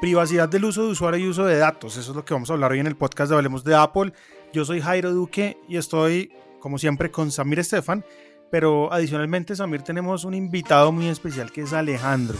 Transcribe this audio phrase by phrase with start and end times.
[0.00, 1.98] Privacidad del uso de usuario y uso de datos.
[1.98, 4.14] Eso es lo que vamos a hablar hoy en el podcast de Hablemos de Apple.
[4.50, 8.02] Yo soy Jairo Duque y estoy, como siempre, con Samir Estefan.
[8.50, 12.38] Pero adicionalmente, Samir, tenemos un invitado muy especial que es Alejandro.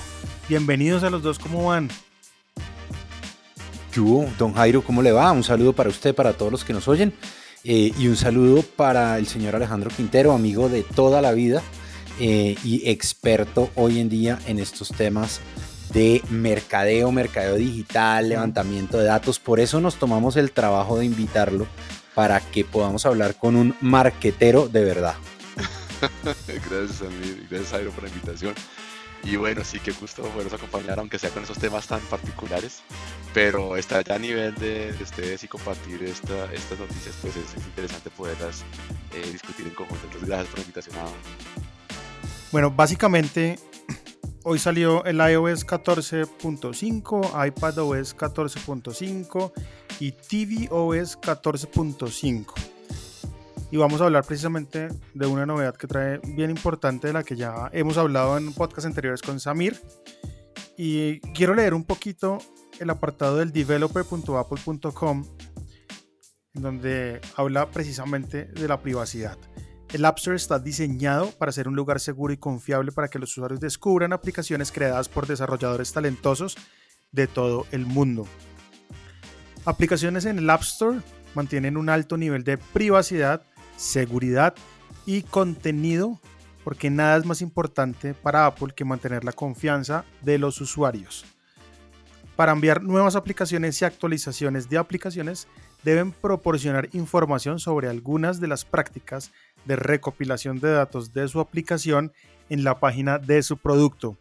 [0.48, 1.90] Bienvenidos a los dos, ¿cómo van?
[3.92, 5.30] Yo, don Jairo, ¿cómo le va?
[5.30, 7.12] Un saludo para usted, para todos los que nos oyen.
[7.64, 11.62] Eh, y un saludo para el señor Alejandro Quintero, amigo de toda la vida
[12.20, 15.42] eh, y experto hoy en día en estos temas
[15.92, 19.38] de mercadeo, mercadeo digital, levantamiento de datos.
[19.38, 21.66] Por eso nos tomamos el trabajo de invitarlo
[22.14, 25.14] para que podamos hablar con un marquetero de verdad.
[26.46, 28.54] gracias a mí, gracias Jairo por la invitación.
[29.22, 32.82] Y bueno, sí que gusto podernos acompañar, aunque sea con esos temas tan particulares,
[33.34, 38.08] pero está ya a nivel de, ustedes y compartir esta, estas noticias, pues es, interesante
[38.10, 38.64] poderlas
[39.14, 40.04] eh, discutir en conjunto.
[40.06, 40.96] Entonces, gracias por la invitación.
[42.50, 43.58] Bueno, básicamente
[44.42, 49.52] Hoy salió el iOS 14.5, iPadOS 14.5
[50.00, 52.54] y tvOS 14.5.
[53.70, 57.36] Y vamos a hablar precisamente de una novedad que trae bien importante de la que
[57.36, 59.78] ya hemos hablado en podcast anteriores con Samir.
[60.74, 62.38] Y quiero leer un poquito
[62.78, 65.26] el apartado del developer.apple.com,
[66.54, 69.36] en donde habla precisamente de la privacidad.
[69.92, 73.32] El App Store está diseñado para ser un lugar seguro y confiable para que los
[73.32, 76.56] usuarios descubran aplicaciones creadas por desarrolladores talentosos
[77.10, 78.26] de todo el mundo.
[79.64, 81.00] Aplicaciones en el App Store
[81.34, 83.42] mantienen un alto nivel de privacidad,
[83.76, 84.54] seguridad
[85.06, 86.20] y contenido
[86.62, 91.24] porque nada es más importante para Apple que mantener la confianza de los usuarios.
[92.36, 95.48] Para enviar nuevas aplicaciones y actualizaciones de aplicaciones,
[95.84, 99.30] deben proporcionar información sobre algunas de las prácticas
[99.64, 102.12] de recopilación de datos de su aplicación
[102.48, 104.16] en la página de su producto.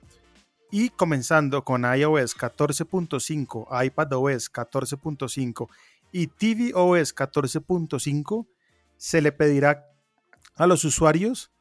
[0.71, 5.67] Y comenzando con iOS 14.5, iPadOS 14.5
[6.11, 8.47] y tvOS 14.5,
[8.97, 9.87] se le pedirá
[10.55, 11.51] a los usuarios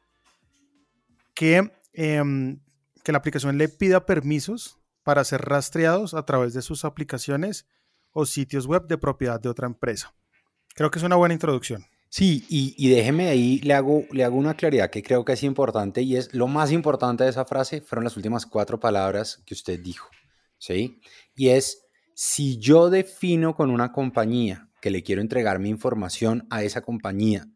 [1.33, 2.59] que, em,
[3.03, 7.65] que la aplicación le pida permisos para ser rastreados a través de sus aplicaciones
[8.11, 10.13] o sitios web de propiedad de otra empresa.
[10.75, 11.85] Creo que es una buena introducción.
[12.11, 16.01] Sí, y, déjeme ahí, le hago, le hago una claridad que creo que es importante
[16.01, 19.79] y es lo más importante de esa frase fueron las últimas cuatro palabras que usted
[19.79, 20.09] dijo,
[20.57, 20.99] ¿sí?
[21.35, 26.63] Y es, si yo defino con una compañía que le quiero entregar mi información a
[26.63, 27.47] esa compañía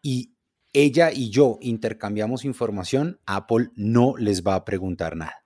[0.00, 0.36] y
[0.72, 5.44] ella y yo intercambiamos información, Apple no les va a preguntar nada.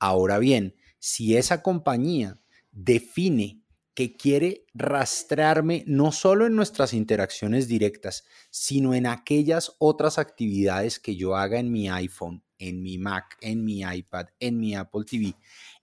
[0.00, 2.40] Ahora bien, si esa compañía
[2.72, 3.62] define
[3.94, 11.16] que quiere rastrearme no solo en nuestras interacciones directas, sino en aquellas otras actividades que
[11.16, 15.34] yo haga en mi iPhone, en mi Mac, en mi iPad, en mi Apple TV,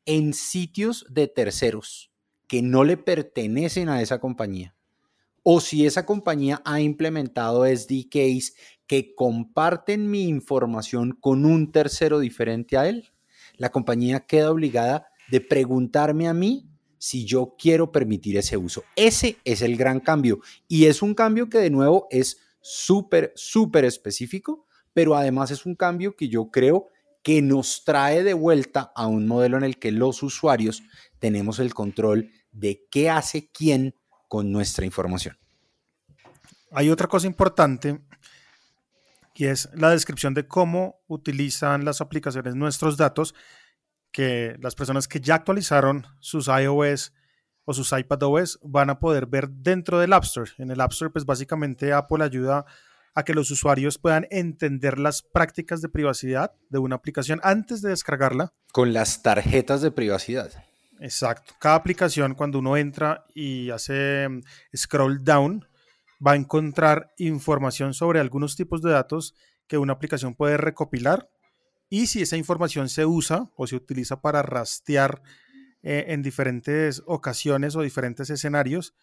[0.06, 2.12] en sitios de terceros
[2.48, 4.76] que no le pertenecen a esa compañía.
[5.44, 8.56] O si esa compañía ha implementado SDKs
[8.86, 13.10] que comparten mi información con un tercero diferente a él,
[13.56, 16.71] la compañía queda obligada de preguntarme a mí
[17.02, 18.84] si yo quiero permitir ese uso.
[18.96, 23.86] Ese es el gran cambio y es un cambio que de nuevo es súper, súper
[23.86, 26.90] específico, pero además es un cambio que yo creo
[27.24, 30.84] que nos trae de vuelta a un modelo en el que los usuarios
[31.18, 33.96] tenemos el control de qué hace quién
[34.28, 35.36] con nuestra información.
[36.72, 38.00] Hay otra cosa importante
[39.34, 43.34] y es la descripción de cómo utilizan las aplicaciones nuestros datos
[44.12, 47.14] que las personas que ya actualizaron sus iOS
[47.66, 50.52] o sus iPadOS van a poder ver dentro del App Store.
[50.58, 52.66] En el App Store, pues básicamente Apple ayuda
[53.14, 57.90] a que los usuarios puedan entender las prácticas de privacidad de una aplicación antes de
[57.90, 58.54] descargarla.
[58.72, 60.52] Con las tarjetas de privacidad.
[61.00, 61.54] Exacto.
[61.60, 64.42] Cada aplicación, cuando uno entra y hace mm,
[64.76, 65.66] scroll down,
[66.26, 69.35] va a encontrar información sobre algunos tipos de datos
[69.68, 71.30] que una aplicación puede recopilar
[71.91, 75.22] y si esa información se usa o se utiliza para rastrear
[75.84, 78.96] eh, en diferentes ocasiones o diferentes escenarios,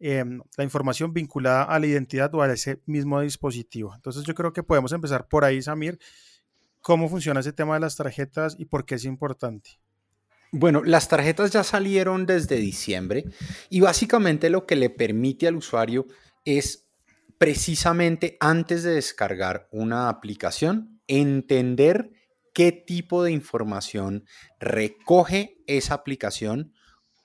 [0.00, 3.94] em, la información vinculada a la identidad o a ese mismo dispositivo.
[3.94, 5.98] Entonces yo creo que podemos empezar por ahí, Samir,
[6.80, 9.78] cómo funciona ese tema de las tarjetas y por qué es importante.
[10.50, 13.26] Bueno, las tarjetas ya salieron desde diciembre
[13.68, 16.06] y básicamente lo que le permite al usuario
[16.46, 16.86] es
[17.36, 22.13] precisamente antes de descargar una aplicación, entender
[22.54, 24.24] qué tipo de información
[24.58, 26.72] recoge esa aplicación,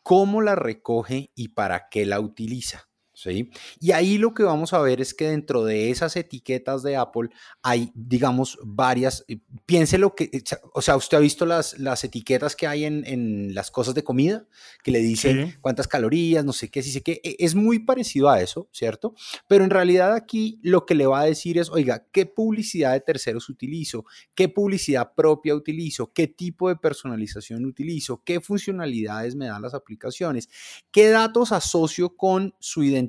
[0.04, 2.89] cómo la recoge y para qué la utiliza.
[3.22, 3.52] ¿Sí?
[3.80, 7.30] Y ahí lo que vamos a ver es que dentro de esas etiquetas de Apple
[7.62, 10.42] hay, digamos, varias, eh, piense lo que,
[10.74, 14.04] o sea, usted ha visto las, las etiquetas que hay en, en las cosas de
[14.04, 14.48] comida,
[14.84, 18.30] que le dicen cuántas calorías, no sé qué, sí sé qué, e, es muy parecido
[18.30, 19.14] a eso, ¿cierto?
[19.48, 23.02] Pero en realidad aquí lo que le va a decir es, oiga, ¿qué publicidad de
[23.02, 24.06] terceros utilizo?
[24.34, 26.14] ¿Qué publicidad propia utilizo?
[26.14, 28.24] ¿Qué tipo de personalización utilizo?
[28.24, 30.48] ¿Qué funcionalidades me dan las aplicaciones?
[30.92, 33.09] ¿Qué datos asocio con su identidad?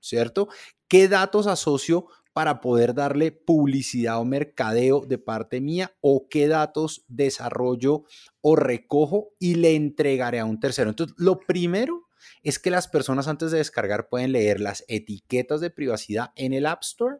[0.00, 0.48] ¿Cierto?
[0.88, 7.04] ¿Qué datos asocio para poder darle publicidad o mercadeo de parte mía o qué datos
[7.08, 8.04] desarrollo
[8.40, 10.90] o recojo y le entregaré a un tercero?
[10.90, 12.08] Entonces, lo primero
[12.42, 16.66] es que las personas antes de descargar pueden leer las etiquetas de privacidad en el
[16.66, 17.18] App Store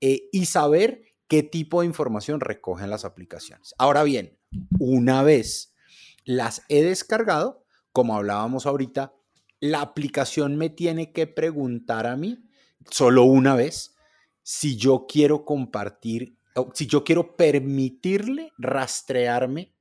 [0.00, 3.74] eh, y saber qué tipo de información recogen las aplicaciones.
[3.78, 4.38] Ahora bien,
[4.78, 5.74] una vez
[6.24, 9.14] las he descargado, como hablábamos ahorita,
[9.60, 12.38] la aplicación me tiene que preguntar a mí
[12.90, 13.94] solo una vez
[14.42, 16.36] si yo quiero compartir,
[16.74, 19.74] si yo quiero permitirle rastrearme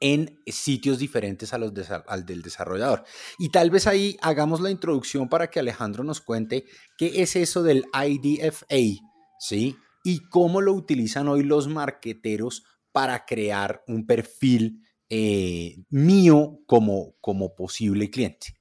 [0.00, 1.72] en sitios diferentes a los
[2.06, 3.04] al del desarrollador.
[3.38, 6.64] Y tal vez ahí hagamos la introducción para que Alejandro nos cuente
[6.96, 9.04] qué es eso del IDFA,
[9.38, 9.76] ¿sí?
[10.04, 17.54] Y cómo lo utilizan hoy los marqueteros para crear un perfil eh, mío como, como
[17.54, 18.54] posible cliente.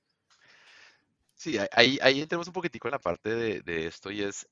[1.44, 4.48] Sí, ahí, ahí un poquitico en la parte de, esto y es,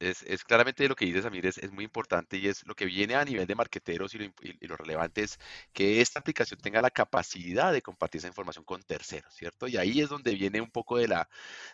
[0.45, 3.23] claramente lo que dices, Samir, es, es muy importante y es lo que viene a
[3.23, 5.39] nivel de marqueteros y lo, y lo, relevante es
[5.71, 9.69] que esta aplicación tenga la capacidad de compartir esa información con terceros, ¿cierto?
[9.69, 11.29] Y ahí es donde viene un poco de la,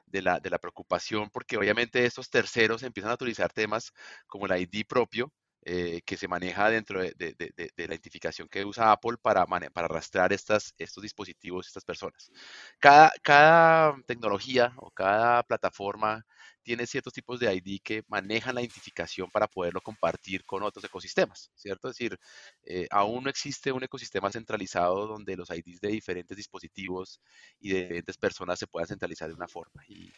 [0.05, 3.93] de la, de la preocupación porque obviamente estos terceros empiezan a utilizar temas
[4.27, 5.31] como el ID propio,
[5.63, 7.35] eh, que se maneja dentro de,
[7.77, 12.31] la identificación que usa Apple para, para arrastrar estas, estos dispositivos, estas personas.
[12.79, 16.25] Cada, cada tecnología o cada plataforma
[16.67, 21.49] tiene ciertos tipos de ID que manejan la identificación para poderlo compartir con otros ecosistemas,
[21.55, 21.87] ¿cierto?
[21.87, 22.19] Es decir,
[22.63, 27.21] eh, aún no existe un ecosistema centralizado donde los IDs de diferentes dispositivos
[27.59, 29.81] y de diferentes personas se puedan centralizar de una forma.
[29.87, 30.11] Y,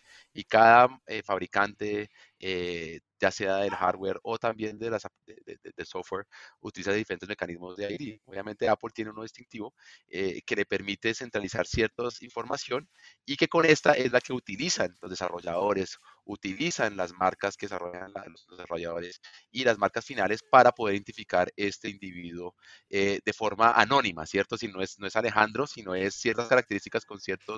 [0.46, 2.10] cada eh, fabricante,
[2.40, 6.26] eh, ya sea del hardware o también de las, de, software,
[6.62, 8.20] utiliza diferentes mecanismos de ID.
[8.26, 9.74] Obviamente Apple tiene uno distintivo
[10.08, 12.88] que le permite centralizar ciertas información
[13.26, 15.98] y que con esta es la que utilizan los desarrolladores
[16.30, 19.20] utilizan las marcas que desarrollan los desarrolladores
[19.52, 22.56] y las marcas finales para poder identificar este individuo
[22.90, 24.58] eh, de forma anónima, ¿cierto?
[24.58, 27.54] Si no es, no es Alejandro, sino es ciertas características con cierta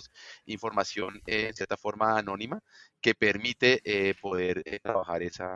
[0.46, 2.62] información eh, en cierta forma anónima
[3.02, 5.51] que permite eh, poder trabajar esa,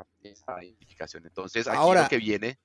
[0.62, 1.26] identificación.
[1.26, 2.60] Entonces, aquí Ahora, lo que viene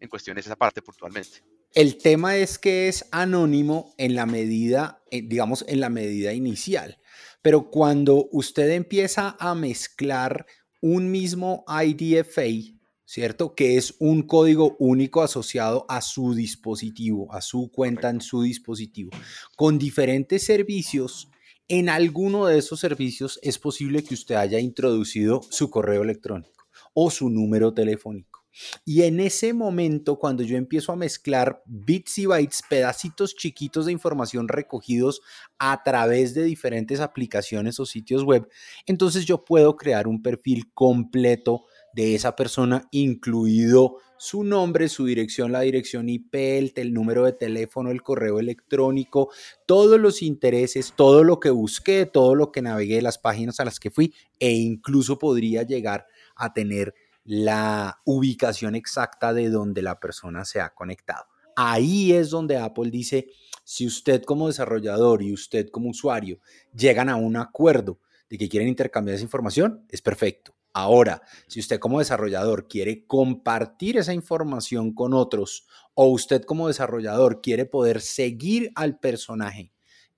[0.00, 1.42] en cuestión es esa parte puntualmente.
[1.74, 6.98] El tema es que es anónimo en la medida, digamos, en la medida inicial.
[7.42, 10.46] Pero cuando usted empieza a mezclar
[10.80, 13.54] un mismo IDFA, ¿cierto?
[13.54, 19.10] Que es un código único asociado a su dispositivo, a su cuenta en su dispositivo,
[19.56, 21.28] con diferentes servicios.
[21.68, 26.55] En alguno de esos servicios es posible que usted haya introducido su correo electrónico
[26.98, 28.46] o su número telefónico.
[28.86, 33.92] Y en ese momento, cuando yo empiezo a mezclar bits y bytes, pedacitos chiquitos de
[33.92, 35.20] información recogidos
[35.58, 38.48] a través de diferentes aplicaciones o sitios web,
[38.86, 45.52] entonces yo puedo crear un perfil completo de esa persona, incluido su nombre, su dirección,
[45.52, 46.34] la dirección IP,
[46.76, 49.30] el, número de teléfono, el correo electrónico,
[49.66, 53.78] todos los intereses, todo lo que busqué, todo lo que navegué, las páginas a las
[53.78, 56.06] que fui e incluso podría llegar
[56.36, 61.24] a tener la ubicación exacta de donde la persona se ha conectado.
[61.56, 63.28] Ahí es donde Apple dice,
[63.64, 66.38] si usted como desarrollador y usted como usuario
[66.72, 67.98] llegan a un acuerdo
[68.30, 70.54] de que quieren intercambiar esa información, es perfecto.
[70.72, 77.40] Ahora, si usted como desarrollador quiere compartir esa información con otros o usted como desarrollador
[77.40, 79.72] quiere poder seguir al personaje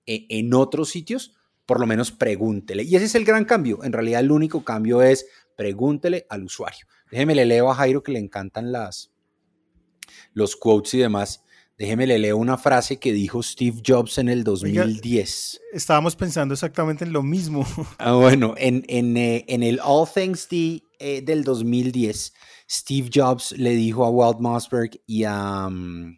[0.05, 1.33] eh, en otros sitios,
[1.65, 2.83] por lo menos pregúntele.
[2.83, 3.83] Y ese es el gran cambio.
[3.83, 5.27] En realidad el único cambio es
[5.59, 6.87] pregúntele al usuario.
[7.11, 9.11] Déjeme le leo a Jairo que le encantan las,
[10.31, 11.43] los quotes y demás.
[11.77, 15.59] Déjeme le leo una frase que dijo Steve Jobs en el 2010.
[15.73, 17.67] estábamos pensando exactamente en lo mismo.
[17.99, 22.31] Ah, bueno, en, en, eh, en, el All Things D eh, del 2010,
[22.69, 26.17] Steve Jobs le dijo a Walt Mossberg y a um,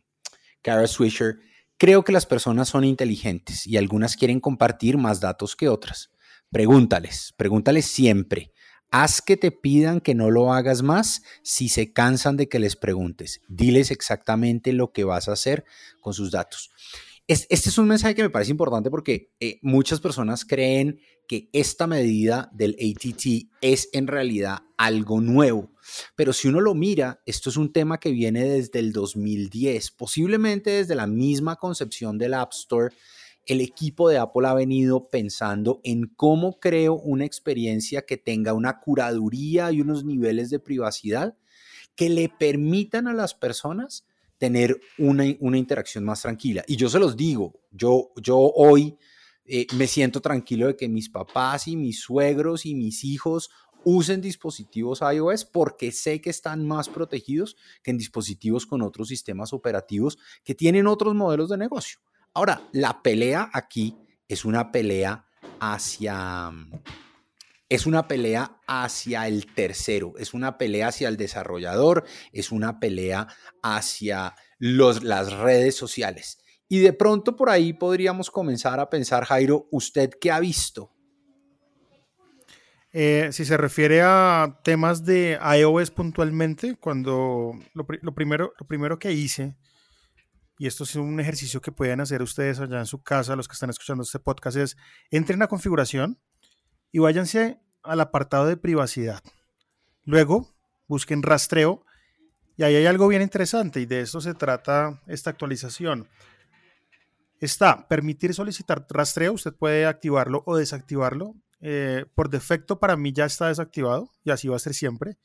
[0.61, 1.39] Kara Swisher,
[1.77, 6.11] creo que las personas son inteligentes y algunas quieren compartir más datos que otras.
[6.51, 8.51] Pregúntales, pregúntales siempre.
[8.91, 12.75] Haz que te pidan que no lo hagas más si se cansan de que les
[12.75, 13.41] preguntes.
[13.47, 15.63] Diles exactamente lo que vas a hacer
[16.01, 16.71] con sus datos.
[17.25, 21.87] este es un mensaje que me parece importante porque eh, muchas personas creen que esta
[21.87, 25.71] medida del ATT es en realidad algo nuevo.
[26.17, 30.71] Pero si uno lo mira, esto es un tema que viene desde el 2010, posiblemente
[30.71, 32.93] desde la misma concepción del App Store.
[33.51, 38.79] El equipo de Apple ha venido pensando en cómo creo una experiencia que tenga una
[38.79, 41.35] curaduría y unos niveles de privacidad
[41.93, 44.05] que le permitan a las personas
[44.37, 46.63] tener una, interacción más tranquila.
[46.65, 48.97] Y yo se los digo, yo, yo hoy
[49.43, 53.49] eh, me siento tranquilo de que mis papás y mis suegros y mis hijos
[53.83, 59.51] usen dispositivos iOS porque sé que están más protegidos que en dispositivos con otros sistemas
[59.51, 61.99] operativos que tienen otros modelos de negocio.
[62.33, 63.97] Ahora, la pelea aquí
[64.27, 65.25] es una pelea
[65.59, 66.51] hacia
[67.71, 73.27] es una pelea hacia el tercero, es una pelea hacia el desarrollador, es una pelea
[73.63, 76.39] hacia los, las redes sociales.
[76.67, 80.93] Y de pronto por ahí podríamos comenzar a pensar, Jairo, ¿usted qué ha visto?
[82.91, 89.13] Eh, si se refiere a temas de iOS puntualmente, cuando lo, primero, lo primero que
[89.13, 89.55] hice,
[90.61, 93.53] y esto es un ejercicio que pueden hacer ustedes allá en su casa, los que
[93.53, 94.77] están escuchando este podcast, es
[95.09, 96.19] entren a configuración,
[96.91, 99.23] y váyanse al apartado de privacidad.
[100.03, 100.53] Luego,
[100.87, 101.83] busquen rastreo
[102.57, 106.07] y ahí hay algo bien interesante y de esto se trata esta actualización.
[107.39, 111.33] Está permitir solicitar rastreo, usted puede activarlo o desactivarlo.
[111.59, 115.17] Eh, por defecto para mí ya está desactivado y así va a ser siempre.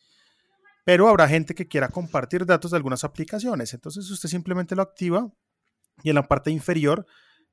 [0.86, 3.74] Pero habrá gente que quiera compartir datos de algunas aplicaciones.
[3.74, 5.28] Entonces usted simplemente lo activa
[6.04, 7.04] y en la parte inferior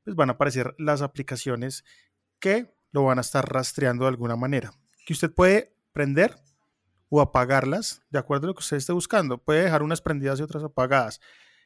[0.03, 1.83] pues van a aparecer las aplicaciones
[2.39, 4.71] que lo van a estar rastreando de alguna manera.
[5.07, 6.35] Que usted puede prender
[7.09, 9.39] o apagarlas de acuerdo a lo que usted esté buscando.
[9.39, 11.19] Puede dejar unas prendidas y otras apagadas.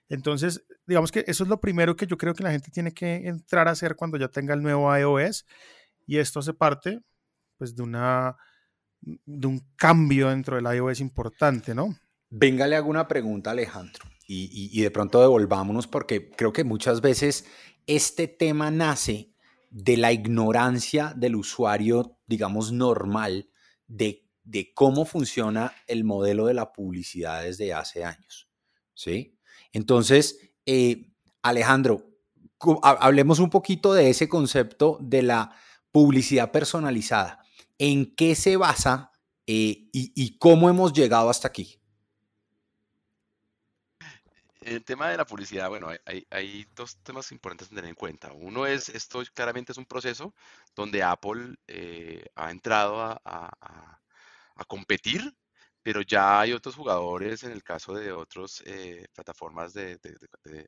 [0.08, 3.28] Entonces, digamos que eso es lo primero que yo creo que la gente tiene que
[3.28, 5.46] entrar a hacer cuando ya tenga el nuevo iOS.
[6.06, 7.02] Y esto hace parte
[7.58, 8.38] pues, de, una,
[9.02, 11.96] de un cambio dentro del iOS importante, ¿no?
[12.30, 14.06] Venga, le hago una pregunta, Alejandro.
[14.30, 17.46] Y, de pronto devolvámonos porque creo que muchas veces
[17.86, 19.32] este tema nace
[19.70, 23.50] de la ignorancia del usuario, digamos, normal
[23.88, 24.26] de,
[24.76, 28.50] cómo funciona el modelo de la publicidad desde hace años.
[28.94, 29.40] ¿Sí?
[29.72, 32.04] Entonces, eh, Alejandro,
[32.82, 35.56] hablemos un poquito de ese concepto de la
[35.92, 37.40] publicidad personalizada.
[37.80, 39.12] ¿En qué se basa
[39.46, 41.80] eh, y cómo hemos llegado hasta aquí?
[44.68, 48.34] el tema de la publicidad, bueno, hay, dos temas importantes a tener en cuenta.
[48.34, 50.34] Uno es, esto claramente es un proceso
[50.76, 54.02] donde Apple eh, ha entrado a,
[54.68, 55.36] competir,
[55.88, 59.98] pero ya hay otros jugadores en el caso de otras eh, plataformas de,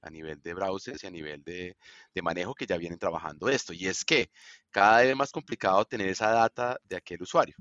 [0.01, 1.75] a nivel de browsers y a nivel de,
[2.23, 3.73] manejo que ya vienen trabajando esto.
[3.73, 4.31] Y es que
[4.71, 7.57] cada vez es más complicado tener esa data de aquel usuario.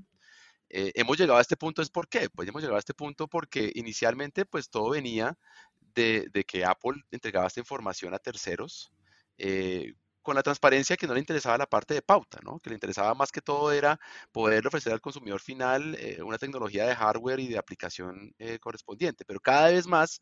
[0.69, 2.29] Eh, hemos llegado a este punto, ¿es por qué?
[2.29, 5.37] Pues hemos llegado a este punto porque inicialmente pues todo venía
[5.81, 8.93] de, que Apple entregaba esta información a terceros
[9.37, 12.59] eh, con la transparencia que no le interesaba la parte de pauta, ¿no?
[12.59, 13.99] que le interesaba más que todo era
[14.31, 19.25] poder ofrecer al consumidor final eh, una tecnología de hardware y de aplicación eh, correspondiente.
[19.25, 20.21] Pero cada vez más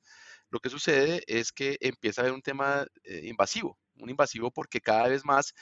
[0.50, 2.86] lo que sucede es que empieza a haber un tema
[3.24, 5.54] invasivo, un invasivo porque cada vez más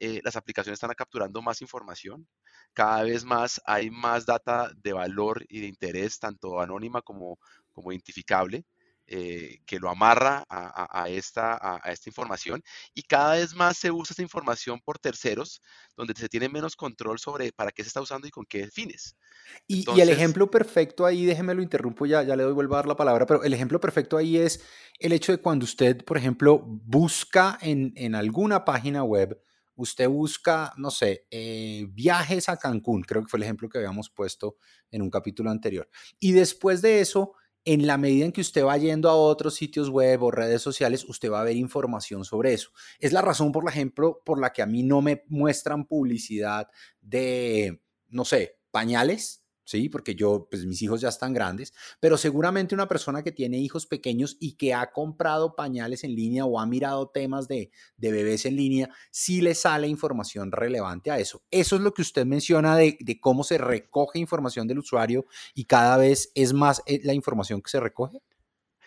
[0.00, 2.26] las aplicaciones están capturando más información,
[2.74, 7.38] cada vez más hay más data de valor y de interés, tanto anónima como,
[7.72, 8.64] como identificable.
[9.06, 12.62] Eh, que lo amarra a, esta, a, esta información
[12.94, 15.60] y cada vez más se usa esta información por terceros,
[15.94, 19.18] donde se tiene menos control sobre para qué se está usando y con qué fines.
[19.66, 22.86] Y, el ejemplo perfecto ahí, déjeme lo interrumpo, ya, ya le doy vuelvo a dar
[22.86, 24.64] la palabra, pero el ejemplo perfecto ahí es
[24.98, 29.38] el hecho de cuando usted, por ejemplo, busca en, en alguna página web,
[29.76, 34.08] usted busca, no sé, eh, viajes a Cancún, creo que fue el ejemplo que habíamos
[34.08, 34.56] puesto
[34.90, 35.88] en un capítulo anterior.
[36.18, 37.34] Y después de eso,
[37.64, 41.04] en la medida en que usted va yendo a otros sitios web o redes sociales,
[41.04, 42.70] usted va a ver información sobre eso.
[42.98, 46.68] Es la razón, por ejemplo, por la que a mí no me muestran publicidad
[47.00, 49.88] de, no sé, pañales, ¿sí?
[49.88, 53.86] Porque yo, pues mis hijos ya están grandes, pero seguramente una persona que tiene hijos
[53.86, 58.56] pequeños y que ha comprado pañales en línea o ha mirado temas de, bebés en
[58.56, 61.42] línea, sí le sale información relevante a eso.
[61.50, 65.96] Eso es lo que usted menciona de, cómo se recoge información del usuario y cada
[65.96, 68.20] vez es más eh, la información que se recoge.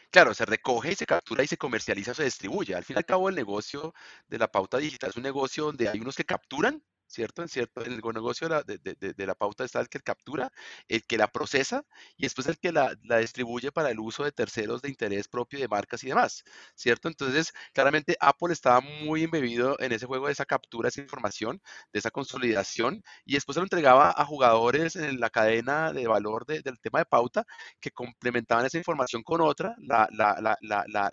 [0.10, 2.76] Claro, se recoge y se captura y se comercializa, se distribuye.
[2.76, 3.94] Al fin y al cabo, el negocio
[4.28, 7.42] de la pauta digital es un negocio donde hay unos que capturan ¿cierto?
[7.42, 10.52] En cierto, el negocio de la, pauta está el que captura,
[10.88, 11.84] el que la procesa
[12.18, 15.68] y después el que la, distribuye para el uso de terceros de interés propio de
[15.68, 16.44] marcas y demás,
[16.76, 17.08] ¿cierto?
[17.08, 21.62] Entonces, claramente Apple estaba muy embebido en ese juego de esa captura, esa información,
[21.94, 26.46] de esa consolidación y después se lo entregaba a jugadores en la cadena de valor
[26.46, 27.46] del tema de pauta
[27.80, 30.08] que complementaban esa información con otra, la,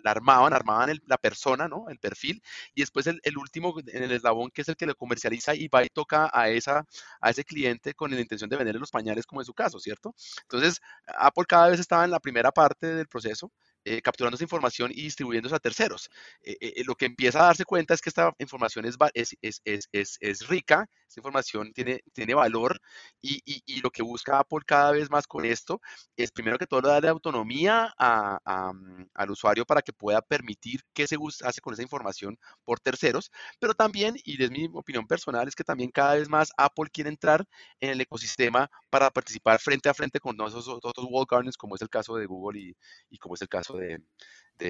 [0.03, 1.85] armaban, armaban la persona, ¿no?
[1.89, 2.41] El perfil
[2.73, 5.67] y después el, el último en el eslabón que es el que lo comercializa y
[5.67, 6.85] va toca a, esa,
[7.21, 10.13] a ese cliente con la intención de venderle los pañales como en su caso, ¿cierto?
[10.43, 13.51] Entonces, Apple cada vez estaba en la primera parte del proceso
[13.85, 16.09] eh, capturando esa información y distribuyéndose a terceros.
[16.41, 20.17] Eh, eh, lo que empieza a darse cuenta es que esta información es, es, es,
[20.21, 22.81] es, rica, esta información tiene, tiene valor
[23.21, 25.81] y, y, y, lo que busca Apple cada vez más con esto
[26.17, 30.81] es primero que todo darle autonomía a, a, mm, al usuario para que pueda permitir
[30.93, 35.47] qué se hace con esa información por terceros, pero también, y es mi opinión personal,
[35.47, 37.45] es que también cada vez más Apple quiere entrar
[37.79, 41.81] en el ecosistema para participar frente a frente con esos otros wall gardens como es
[41.81, 42.75] el caso de Google y,
[43.09, 44.01] y como es el caso de,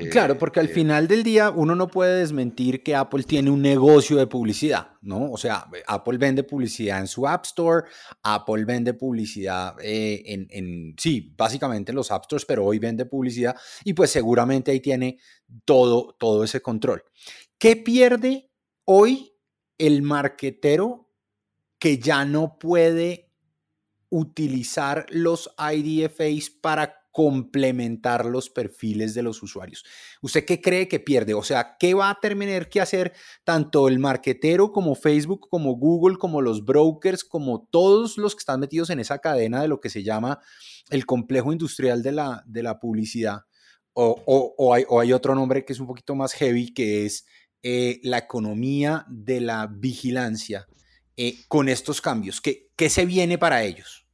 [0.09, 4.17] claro, porque al final del día uno no puede desmentir que Apple tiene un negocio
[4.17, 5.31] de publicidad, ¿no?
[5.31, 7.87] O sea, Apple vende publicidad en su App Store,
[8.23, 13.05] Apple vende publicidad eh, en, en, sí, básicamente en los App Stores, pero hoy vende
[13.05, 15.19] publicidad y pues seguramente ahí tiene
[15.65, 17.03] todo, todo ese control.
[17.59, 18.49] ¿Qué pierde
[18.85, 19.33] hoy
[19.77, 21.11] el marquetero
[21.77, 23.31] que ya no puede
[24.09, 29.85] utilizar los IDFAs para complementar los perfiles de los usuarios.
[30.21, 31.33] ¿Usted qué cree que pierde?
[31.33, 33.13] O sea, ¿qué va a tener que hacer
[33.45, 38.59] tanto el marquetero como Facebook, como Google, como los brokers, como todos los que están
[38.59, 40.41] metidos en esa cadena de lo que se llama
[40.89, 43.43] el complejo industrial de la, de la publicidad?
[43.93, 47.25] O, hay, otro nombre que es un poquito más heavy, que es
[47.63, 50.67] eh, la economía de la vigilancia
[51.15, 52.41] eh, con estos cambios.
[52.41, 54.04] ¿Qué, ¿Qué se viene para ellos?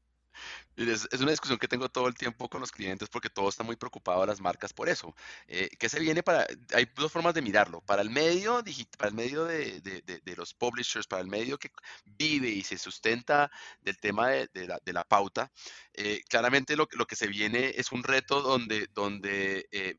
[0.90, 3.76] Es, una discusión que tengo todo el tiempo con los clientes porque todos están muy
[3.76, 5.16] preocupados las marcas por eso.
[5.48, 6.48] Eh, ¿Qué se viene para?
[6.74, 7.82] Hay dos formas de mirarlo.
[7.82, 8.64] Para el medio
[8.98, 11.72] para el medio de, los publishers, para el medio que
[12.06, 14.50] vive y se sustenta del tema de,
[14.94, 15.52] la, pauta,
[15.94, 19.98] eh, claramente lo, lo, que se viene es un reto donde, donde eh,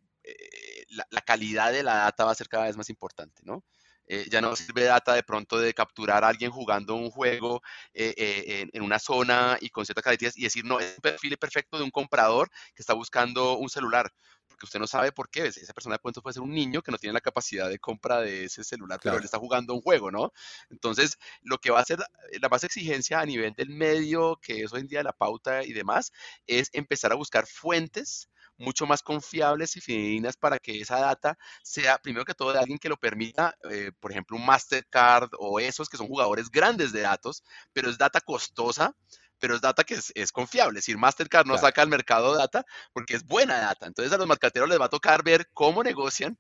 [0.88, 3.64] la, la, calidad de la data va a ser cada vez más importante, ¿no?
[4.12, 7.62] Eh, ya no sirve data de pronto de capturar a alguien jugando un juego
[7.94, 11.38] eh, eh, en, una zona y con ciertas características y decir, no, es un perfil
[11.38, 14.12] perfecto de un comprador que está buscando un celular.
[14.46, 15.46] Porque usted no sabe por qué.
[15.46, 18.20] Esa persona de pronto puede ser un niño que no tiene la capacidad de compra
[18.20, 20.30] de ese celular, pero él está jugando un juego, ¿no?
[20.68, 22.00] Entonces, lo que va a ser
[22.38, 25.72] la más exigencia a nivel del medio, que es hoy en día la pauta y
[25.72, 26.12] demás,
[26.46, 28.28] es empezar a buscar fuentes
[28.62, 32.78] mucho más confiables y fidedignas para que esa data sea, primero que todo, de alguien
[32.78, 37.02] que lo permita, eh, por ejemplo, un Mastercard o esos que son jugadores grandes de
[37.02, 38.94] datos, pero es data costosa
[39.42, 40.78] pero es data que es, confiable.
[40.78, 43.86] Es decir, Mastercard no saca al mercado data porque es buena data.
[43.88, 46.38] Entonces a los marcateros les va a tocar ver cómo negocian,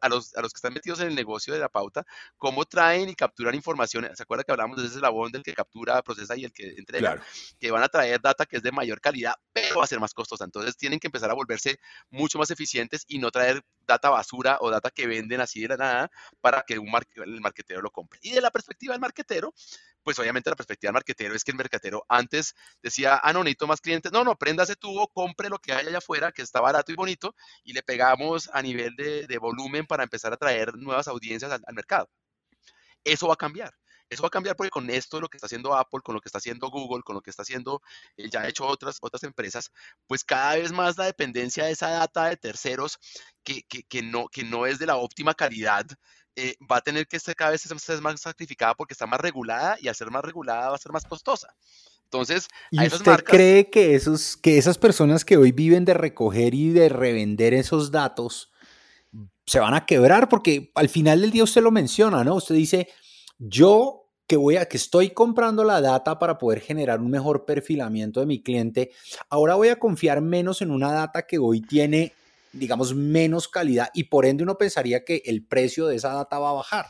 [0.00, 2.06] a, los, a los que están metidos en el negocio de la pauta,
[2.38, 4.08] cómo traen y capturan información.
[4.14, 7.20] ¿Se acuerda que hablamos de ese eslabón del que captura, procesa y el que entrega?
[7.58, 10.14] Que van a traer data que es de mayor calidad, pero va a ser más
[10.14, 10.44] costosa.
[10.44, 14.70] Entonces tienen que empezar a volverse mucho más eficientes y no traer data basura o
[14.70, 18.20] data que venden así de la nada para que un el marketero lo compre.
[18.22, 19.52] Y de la perspectiva del marketero,
[20.04, 23.80] pues obviamente la perspectiva del marketero es que el marketero antes decía, ah, no, más
[23.80, 24.12] clientes.
[24.12, 26.94] No, no, prenda ese tubo, compre lo que hay allá afuera, que está barato y
[26.94, 31.74] bonito, y le pegamos a nivel de, volumen para empezar a traer nuevas audiencias al,
[31.74, 32.08] mercado.
[33.04, 33.74] Eso va a cambiar.
[34.08, 36.28] Eso va a cambiar porque con esto, lo que está haciendo Apple, con lo que
[36.28, 37.82] está haciendo Google, con lo que está haciendo,
[38.16, 39.72] eh, ya ha hecho otras, otras empresas,
[40.06, 42.98] pues cada vez más la dependencia de esa data de terceros
[43.42, 45.86] que, que, no, que no es de la óptima calidad,
[46.36, 49.76] eh, va a tener que ser cada vez ser más sacrificada porque está más regulada
[49.80, 51.54] y al ser más regulada va a ser más costosa.
[52.04, 56.70] Entonces, ¿y usted cree que, esos, que esas personas que hoy viven de recoger y
[56.70, 58.52] de revender esos datos
[59.46, 60.28] se van a quebrar?
[60.28, 62.36] Porque al final del día usted lo menciona, ¿no?
[62.36, 62.88] Usted dice,
[63.38, 68.20] yo que voy a que estoy comprando la data para poder generar un mejor perfilamiento
[68.20, 68.90] de mi cliente,
[69.28, 72.12] ahora voy a confiar menos en una data que hoy tiene
[72.54, 76.50] digamos, menos calidad y por ende uno pensaría que el precio de esa data va
[76.50, 76.86] a bajar.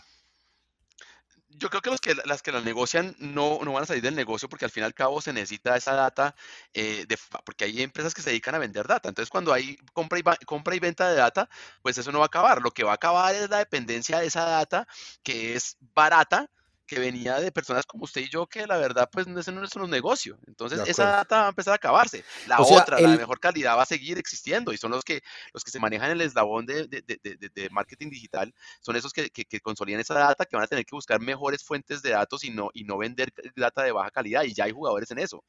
[1.57, 4.16] Yo creo que, los que las que la negocian no, no van a salir del
[4.16, 6.35] negocio porque al fin y al cabo se necesita esa data,
[6.72, 7.07] eh,
[7.44, 9.09] porque hay empresas que se dedican a vender data.
[9.09, 11.48] Entonces, cuando hay compra y, compra y venta de data,
[11.81, 12.61] pues eso no va a acabar.
[12.61, 14.88] Lo que va a acabar es la dependencia de esa data
[15.22, 16.50] que es barata
[16.87, 19.49] que venía de personas como usted y yo, que la verdad, pues ese no es
[19.49, 20.38] nuestro negocio.
[20.47, 22.25] Entonces, esa data va a empezar a acabarse.
[22.47, 25.64] La otra, la de mejor calidad, va a seguir existiendo y son los que, los
[25.64, 29.44] que se manejan el eslabón de, de, de, de marketing digital, son esos que, que,
[29.44, 32.51] que, consolidan esa data, que van a tener que buscar mejores fuentes de datos y
[32.51, 34.42] no, y no vender data de baja calidad.
[34.44, 35.44] Y ya hay jugadores en eso.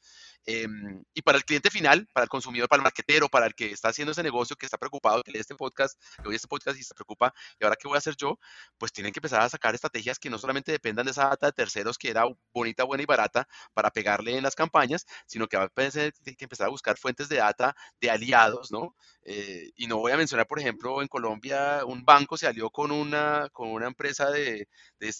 [0.45, 3.71] Em, y para el cliente final, para el consumidor, para el marketero, para el que
[3.71, 6.79] está haciendo ese negocio, que está preocupado, que lee este podcast, que oye este podcast
[6.79, 8.39] y se preocupa, ¿y ahora qué voy a hacer yo?
[8.77, 11.53] Pues tienen que empezar a sacar estrategias que no solamente dependan de esa data de
[11.53, 15.63] terceros que era bonita, buena y barata para pegarle en las campañas, sino que va
[15.65, 18.95] a que empezar a buscar fuentes de data de aliados, ¿no?
[19.23, 22.91] Eh, y no voy a mencionar, por ejemplo, en Colombia un banco se alió con
[22.91, 24.67] una, con una empresa de,
[24.99, 25.11] de,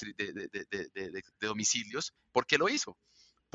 [1.40, 2.14] de domicilios.
[2.32, 2.98] ¿Por qué lo hizo?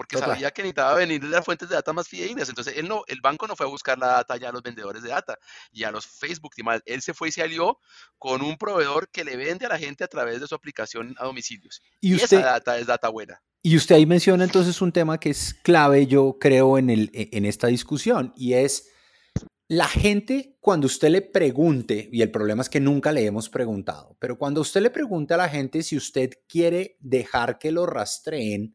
[0.00, 2.48] Porque sabía que necesitaba venir de las fuentes de data más fidedignas.
[2.48, 5.02] Entonces, él no, el banco no fue a buscar la data ya a los vendedores
[5.02, 5.38] de data
[5.70, 6.80] y a los Facebook y más.
[6.86, 7.78] Él se fue y se alió
[8.16, 11.26] con un proveedor que le vende a la gente a través de su aplicación a
[11.26, 11.82] domicilios.
[12.00, 13.42] Y, usted, esa data es data buena.
[13.62, 17.28] Y usted ahí menciona entonces un tema que es clave, yo creo, en, el, e,
[17.32, 18.88] en esta discusión, y es
[19.68, 24.16] la gente, cuando usted le pregunte, y el problema es que nunca le hemos preguntado,
[24.18, 28.74] pero cuando usted le pregunta a la gente si usted quiere dejar que lo rastreen,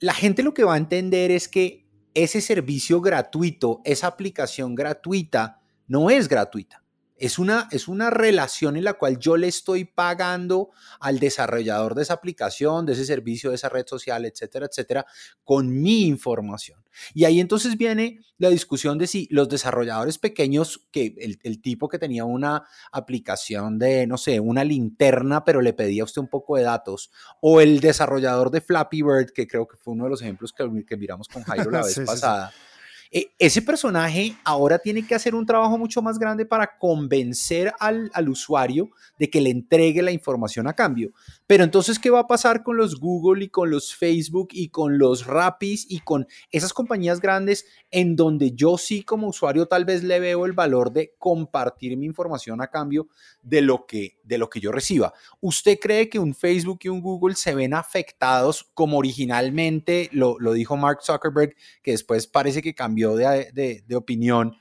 [0.00, 5.60] la gente lo que va a entender es que ese servicio gratuito, esa aplicación gratuita,
[5.86, 6.82] no es gratuita.
[7.16, 12.02] Es una, es una relación en la cual yo le estoy pagando al desarrollador de
[12.02, 15.06] esa aplicación, de ese servicio, de esa red social, etcétera, etcétera,
[15.44, 16.82] con mi información.
[17.14, 21.88] Y ahí entonces viene la discusión de si los desarrolladores pequeños, que el, el, tipo
[21.88, 26.28] que tenía una aplicación de, no sé, una linterna, pero le pedía a usted un
[26.28, 30.10] poco de datos, o el desarrollador de Flappy Bird, que creo que fue uno de
[30.10, 32.50] los ejemplos que, que miramos con Jairo la vez pasada.
[32.50, 32.75] Sí, sí
[33.10, 38.10] e, ese personaje ahora tiene que hacer un trabajo mucho más grande para convencer al,
[38.14, 41.10] al, usuario de que le entregue la información a cambio.
[41.46, 44.98] Pero entonces, ¿qué va a pasar con los Google y con los Facebook y con
[44.98, 50.02] los Rapis y con esas compañías grandes en donde yo sí como usuario tal vez
[50.02, 53.08] le veo el valor de compartir mi información a cambio
[53.42, 55.12] de lo que, de lo que yo reciba?
[55.40, 60.52] ¿Usted cree que un Facebook y un Google se ven afectados como originalmente lo, lo
[60.52, 64.56] dijo Mark Zuckerberg, que después parece que cambió de, opinión?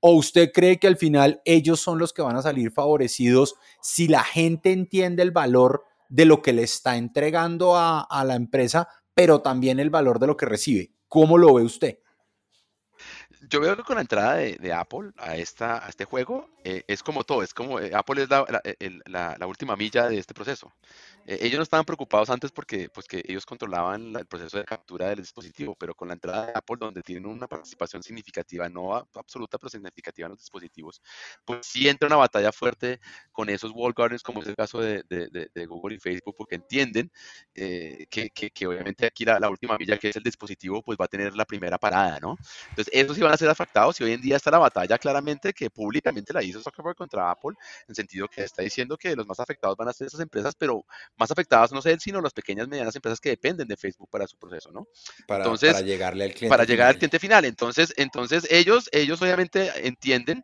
[0.00, 4.08] ¿O usted cree que al final ellos son los que van a salir favorecidos si
[4.08, 9.40] la gente entiende el valor de lo que le está entregando a, la empresa, pero
[9.40, 10.92] también el valor de lo que recibe?
[11.08, 11.98] ¿Cómo lo ve usted?
[13.48, 17.02] Yo veo que con la entrada de, Apple a, esta, a este juego eh, es
[17.02, 20.72] como todo, es como eh, Apple es la, última milla de este proceso.
[21.30, 25.10] Eh, ellos no estaban preocupados antes porque pues, que ellos controlaban el proceso de captura
[25.10, 29.56] del dispositivo, pero con la entrada de Apple, donde tienen una participación significativa, no absoluta,
[29.56, 31.00] pero significativa en los dispositivos,
[31.44, 35.04] pues sí entra una batalla fuerte con esos wall gardens, como es el caso de,
[35.08, 37.12] de, Google y Facebook, porque entienden
[37.54, 41.04] eh, que, que, obviamente aquí la, la, última milla, que es el dispositivo, pues va
[41.04, 42.36] a tener la primera parada, ¿no?
[42.70, 45.70] Entonces, esos van a ser afectados y hoy en día está la batalla claramente que
[45.70, 49.76] públicamente la hizo Zuckerberg contra Apple, en sentido que está diciendo que los más afectados
[49.76, 50.84] van a ser esas empresas, pero
[51.20, 54.08] más afectadas no sé él, sino las pequeñas y medianas empresas que dependen de Facebook
[54.10, 54.88] para su proceso, ¿no?
[55.28, 56.48] Para, entonces, para llegarle al cliente.
[56.48, 57.44] Para llegar al cliente final.
[57.44, 60.42] Entonces, entonces ellos, ellos obviamente entienden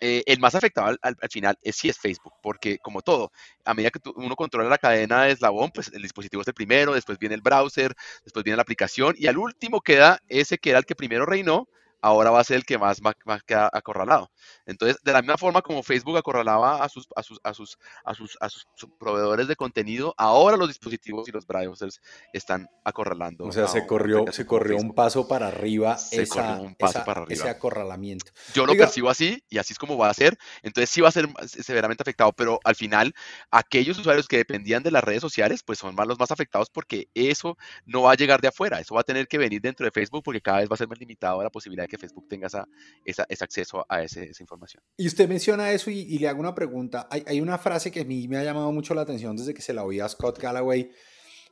[0.00, 3.32] eh, el más afectado al, al, final es si es Facebook, porque como todo,
[3.64, 6.94] a medida que uno controla la cadena de eslabón, pues el dispositivo es el primero,
[6.94, 10.78] después viene el browser, después viene la aplicación y al último queda ese que era
[10.78, 11.68] el que primero reinó,
[12.00, 14.30] ahora va a ser el que más, más, queda acorralado.
[14.66, 18.14] Entonces, de la misma forma como Facebook acorralaba a sus, a sus, a sus, a
[18.14, 18.66] sus, a sus
[18.98, 22.00] proveedores de contenido, ahora los dispositivos y los browsers
[22.32, 23.44] están acorralando.
[23.44, 27.22] O sea, se corrió, se corrió un paso para arriba, se esa, un paso para
[27.22, 27.34] arriba.
[27.34, 28.32] ese acorralamiento.
[28.54, 30.38] Yo lo percibo así y así es como va a ser.
[30.62, 33.14] Entonces sí va a ser severamente afectado, pero al final
[33.50, 37.08] aquellos usuarios que dependían de las redes sociales, pues son más los más afectados porque
[37.14, 37.56] eso
[37.86, 40.22] no va a llegar de afuera, eso va a tener que venir dentro de Facebook
[40.24, 42.68] porque cada vez va a ser más limitado la posibilidad que Facebook tenga esa,
[43.04, 44.82] ese acceso a esa información.
[44.96, 47.08] Y usted menciona eso y, le hago una pregunta.
[47.10, 49.62] Hay, hay, una frase que a mí me ha llamado mucho la atención desde que
[49.62, 50.90] se la oí a Scott Galloway.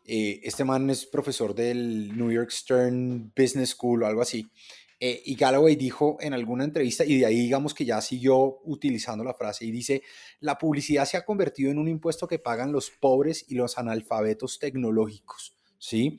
[0.05, 4.49] Eh, este man es profesor del New York Stern Business School o algo así.
[4.99, 9.25] Eh, y Galloway dijo en alguna entrevista, y de ahí digamos que ya siguió utilizando
[9.25, 10.03] la frase, y dice,
[10.41, 14.59] la publicidad se ha convertido en un impuesto que pagan los pobres y los analfabetos
[14.59, 16.19] tecnológicos, ¿sí?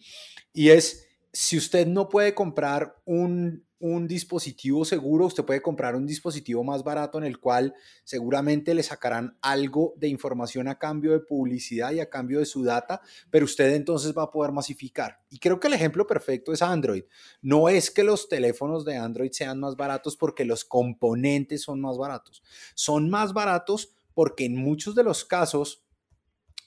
[0.53, 6.07] Y es, si usted no puede comprar un, un dispositivo seguro, usted puede comprar un
[6.07, 11.19] dispositivo más barato en el cual seguramente le sacarán algo de información a cambio de
[11.19, 15.19] publicidad y a cambio de su data, pero usted entonces va a poder masificar.
[15.29, 17.03] Y creo que el ejemplo perfecto es Android.
[17.41, 21.97] No es que los teléfonos de Android sean más baratos porque los componentes son más
[21.97, 22.41] baratos.
[22.73, 25.83] Son más baratos porque en muchos de los casos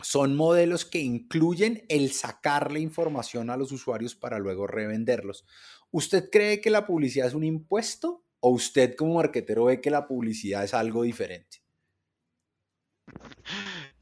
[0.02, 5.44] son modelos que incluyen el sacarle información a los usuarios para luego revenderlos.
[5.90, 10.06] ¿Usted cree que la publicidad es un impuesto o usted como marketero ve que la
[10.06, 11.58] publicidad es algo diferente?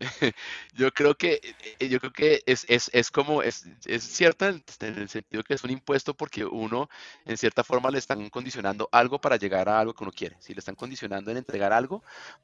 [0.75, 1.41] Yo creo que,
[1.79, 5.55] eh, yo creo que es, es, es como, es, es cierta en el sentido que
[5.55, 6.89] es un impuesto porque uno,
[7.25, 10.37] en cierta forma, le están condicionando algo para llegar a algo que uno quiere.
[10.41, 12.03] Si le están condicionando en entregar algo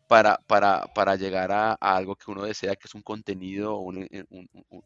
[0.09, 3.98] para, para, para llegar a, algo que uno desea, que es un contenido o, un,
[4.11, 4.24] eh,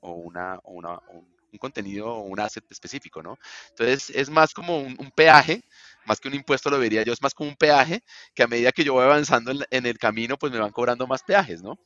[0.00, 3.38] o una, una, un, contenido o un asset específico, ¿no?
[3.70, 5.62] Entonces, es más como un, un peaje
[6.08, 8.02] más que un impuesto lo vería yo, es más como un peaje
[8.34, 11.22] que a medida que yo voy avanzando en, el camino, pues me van cobrando más
[11.22, 11.78] peajes, ¿no?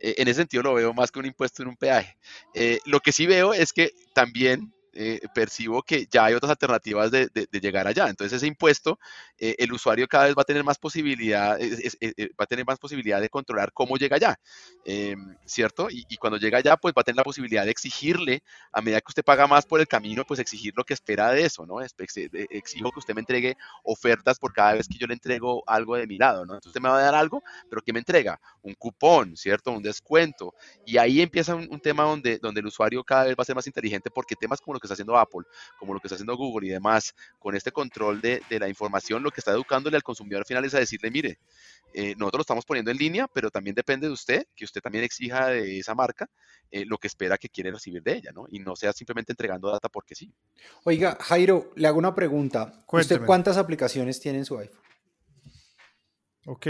[0.00, 2.16] Eh, en ese sentido lo veo más que un impuesto en un peaje.
[2.54, 7.12] Eh, lo que sí veo es que también eh, percibo que ya hay otras alternativas
[7.12, 8.08] de, llegar allá.
[8.08, 8.98] Entonces ese impuesto,
[9.38, 13.20] eh, el usuario cada vez va a tener más posibilidad, va a tener más posibilidad
[13.20, 14.40] de controlar cómo llega allá,
[14.84, 15.86] em, ¿cierto?
[15.88, 19.10] Y, cuando llega allá, pues va a tener la posibilidad de exigirle, a medida que
[19.10, 21.80] usted paga más por el camino, pues exigir lo que espera de eso, ¿no?
[21.80, 26.08] Exijo que usted me entregue ofertas por cada vez que yo le entrego algo de
[26.08, 26.54] mi lado, ¿no?
[26.54, 28.40] Entonces usted me va a dar algo, pero ¿qué me entrega?
[28.62, 29.70] Un cupón, ¿cierto?
[29.70, 30.54] Un descuento.
[30.84, 33.54] Y ahí empieza un, un tema donde, donde el usuario cada vez va a ser
[33.54, 35.42] más inteligente porque temas como lo que está haciendo Apple,
[35.78, 39.30] como lo que está haciendo Google y demás, con este control de, la información, lo
[39.30, 41.38] que está educándole al consumidor final es a decirle, mire,
[41.94, 45.04] eh, nosotros lo estamos poniendo en línea, pero también depende de usted, que usted también
[45.04, 46.28] exija de esa marca
[46.70, 48.46] eh, lo que espera que quiere recibir de ella, ¿no?
[48.50, 50.32] Y no sea simplemente entregando data porque sí.
[50.84, 52.84] Oiga, Jairo, le hago una pregunta.
[52.90, 54.88] ¿Usted cuántas aplicaciones tiene en su iPhone?
[56.50, 56.66] Ok,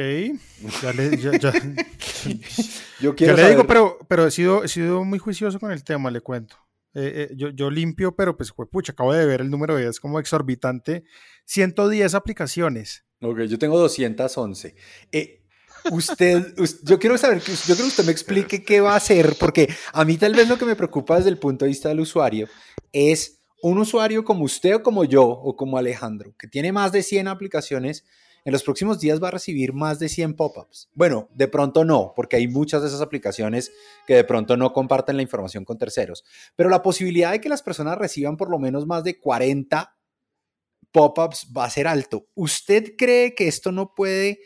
[0.83, 1.17] ya le,
[3.01, 6.11] Yo quiero le digo, pero, pero he, sido, he sido muy juicioso con el tema,
[6.11, 6.57] le cuento.
[6.94, 10.01] Eh, eh, yo, yo, limpio, pero pues, pucha, acabo de ver el número de es
[10.01, 11.05] como exorbitante.
[11.44, 13.05] 110 aplicaciones.
[13.20, 14.74] Ok, yo tengo 211.
[15.12, 15.44] Eh,
[15.90, 19.68] usted, yo quiero saber, yo quiero que usted me explique qué va a hacer, porque
[19.92, 22.48] a mí tal vez lo que me preocupa desde el punto de vista del usuario
[22.92, 27.03] es un usuario como usted o como yo o como Alejandro, que tiene más de
[27.03, 28.05] 100 aplicaciones
[28.44, 30.88] en los próximos días va a recibir más de 100 pop-ups.
[30.94, 33.72] Bueno, de pronto no, porque hay muchas de esas aplicaciones
[34.07, 36.24] que de pronto no comparten la información con terceros.
[36.57, 39.96] Pero la posibilidad de que las personas reciban por lo menos más de 40
[40.92, 42.29] pop-ups va a ser alto.
[42.35, 44.40] ¿Usted cree que esto no puede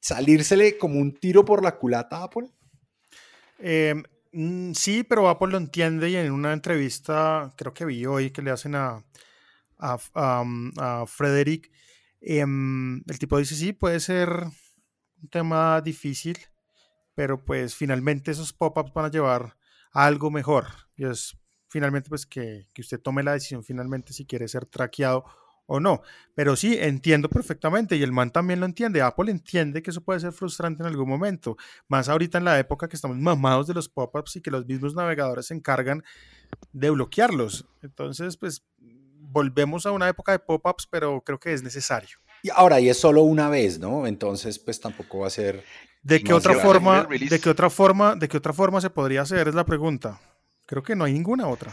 [0.00, 2.48] salírsele como un tiro por la culata a Apple?
[3.58, 8.30] Em, mm, sí, pero Apple lo entiende y en una entrevista, creo que vi hoy
[8.30, 9.04] que le hacen a,
[9.78, 11.70] a, a Frederick,
[12.20, 14.28] Em, el tipo dice, sí, puede ser
[15.22, 16.38] un tema difícil,
[17.14, 19.56] pero pues finalmente esos pop-ups van a llevar
[19.92, 20.66] a algo mejor.
[20.96, 21.36] Y es
[21.68, 25.24] finalmente pues que, que, usted tome la decisión finalmente si quiere ser traqueado
[25.68, 26.00] o no.
[26.34, 29.02] Pero sí, entiendo perfectamente y el man también lo entiende.
[29.02, 31.56] Apple entiende que eso puede ser frustrante en algún momento.
[31.88, 34.94] Más ahorita en la época que estamos mamados de los pop-ups y que los mismos
[34.94, 36.02] navegadores se encargan
[36.72, 37.66] de bloquearlos.
[37.82, 38.64] Entonces, pues
[39.38, 42.18] volvemos a una época de pop-ups, pero creo que es necesario.
[42.42, 44.06] Y ahora, y es solo una vez, ¿no?
[44.06, 45.62] Entonces, pues tampoco va a ser.
[46.02, 49.46] ¿De qué otra forma, de qué otra forma, de qué otra forma se podría hacer?
[49.46, 50.20] Es la pregunta.
[50.66, 51.72] Creo que no hay ninguna otra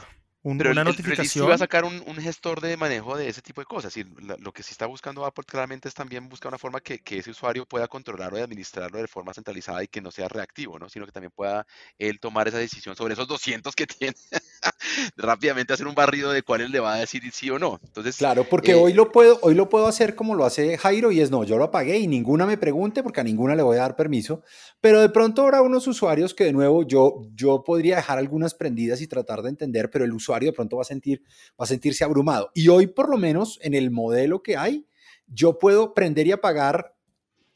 [0.58, 1.50] pero una el, notificación.
[1.50, 3.98] va a sacar un, gestor de manejo de ese tipo de cosas.
[3.98, 7.32] Y lo que sí está buscando Apple claramente es también buscar una forma que, ese
[7.32, 10.88] usuario pueda controlarlo y administrarlo de forma centralizada y que no sea reactivo, ¿no?
[10.88, 11.66] Sino que también pueda
[11.98, 14.16] él tomar esa decisión sobre esos 200 que tiene,
[15.18, 17.80] rápidamente hacer un barrido de cuáles le va a decir sí o no.
[17.84, 21.12] Entonces, claro, porque eh, hoy, lo puedo, hoy lo puedo hacer como lo hace Jairo
[21.12, 23.78] y es no, yo lo apagué y ninguna me pregunte porque a ninguna le voy
[23.78, 24.44] a dar permiso.
[24.82, 29.02] Pero de pronto habrá unos usuarios que de nuevo yo, yo podría dejar algunas prendidas
[29.02, 31.24] y tratar de entender, pero el usuario de pronto va a sentir,
[31.60, 32.52] va a sentirse abrumado.
[32.54, 34.86] Y hoy, por lo menos, en el modelo que hay,
[35.28, 36.95] yo puedo prender y apagar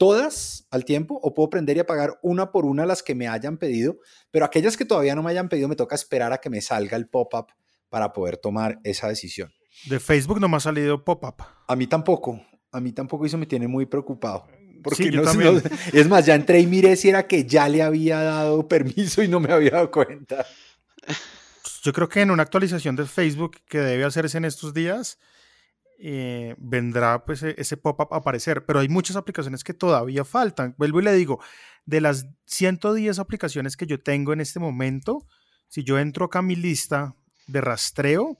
[0.00, 3.58] todas al tiempo o puedo prender y apagar una por una las que me hayan
[3.58, 3.98] pedido,
[4.30, 6.96] pero aquellas que todavía no me hayan pedido me toca esperar a que me salga
[6.96, 7.48] el pop-up
[7.90, 9.52] para poder tomar esa decisión.
[9.84, 11.44] De Facebook no me ha salido pop-up.
[11.68, 12.40] A mí tampoco,
[12.72, 14.46] a mí tampoco eso me tiene muy preocupado.
[14.82, 15.22] Porque no,
[15.92, 19.28] es más, ya entré y miré si era que ya le había dado permiso y
[19.28, 20.46] no me había dado cuenta.
[21.82, 25.18] Yo creo que en una actualización de Facebook que debe hacerse en estos días,
[26.02, 30.74] eh, vendrá pues e-, ese pop-up a aparecer, pero hay muchas aplicaciones que todavía faltan.
[30.78, 31.40] Vuelvo y le digo,
[31.84, 35.26] de las 110 aplicaciones que yo tengo en este momento,
[35.68, 37.14] si yo entro acá a mi lista
[37.46, 38.38] de rastreo,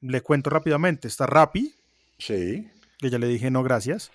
[0.00, 1.74] le cuento rápidamente, está Rappi.
[2.18, 2.68] Sí.
[2.98, 4.10] Que ya le dije no, gracias.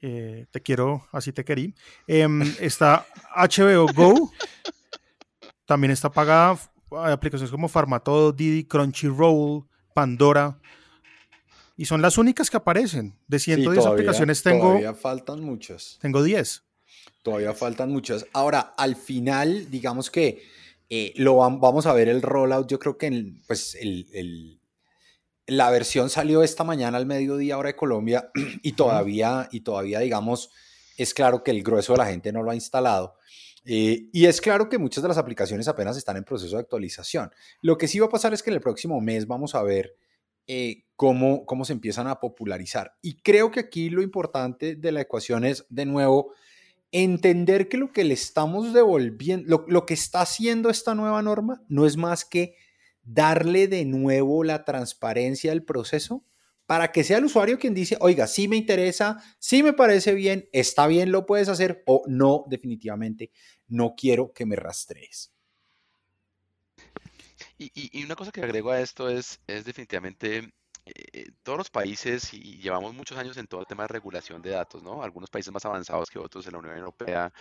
[0.00, 1.74] Eh, te quiero, así te querí.
[2.06, 4.32] Em, está HBO Go.
[5.66, 6.58] También está pagada
[6.92, 10.58] hay aplicaciones como Farmatodo, Didi, Crunchyroll, Pandora.
[11.76, 13.18] Y son las únicas que aparecen.
[13.28, 14.68] De 110 aplicaciones tengo.
[14.68, 15.98] Todavía faltan muchas.
[16.00, 16.62] Tengo 10.
[17.22, 18.26] Todavía faltan muchas.
[18.32, 20.42] Ahora, al final, digamos que
[20.88, 24.60] Eh, lo vamos a ver el rollout, yo creo que pues el,
[25.48, 28.30] la versión salió esta mañana al mediodía hora de Colombia
[28.62, 30.50] y todavía, y todavía digamos,
[30.96, 33.16] es claro que el grueso de la gente no lo ha instalado.
[33.64, 37.32] Eh, y es claro que muchas de las aplicaciones apenas están en proceso de actualización.
[37.62, 39.96] Lo que sí va a pasar es que en el próximo mes vamos a ver
[40.46, 42.96] eh, cómo, cómo se empiezan a popularizar.
[43.02, 46.32] Y creo que aquí lo importante de la ecuación es, de nuevo,
[46.90, 51.86] entender que lo que le estamos devolviendo, lo, que está haciendo esta nueva norma no
[51.86, 52.56] es más que
[53.02, 56.24] darle de nuevo la transparencia del proceso
[56.64, 60.48] para que sea el usuario quien dice, oiga, sí me interesa, sí me parece bien,
[60.52, 63.30] está bien, lo puedes hacer o no, definitivamente,
[63.68, 65.32] no quiero que me rastrees.
[67.58, 70.52] Y, una cosa que agrego a esto es, es definitivamente
[70.86, 74.50] eh, todos los países, y llevamos muchos años en todo el tema de regulación de
[74.50, 75.02] datos, ¿no?
[75.02, 77.32] Algunos países más avanzados que otros en la Unión Europea,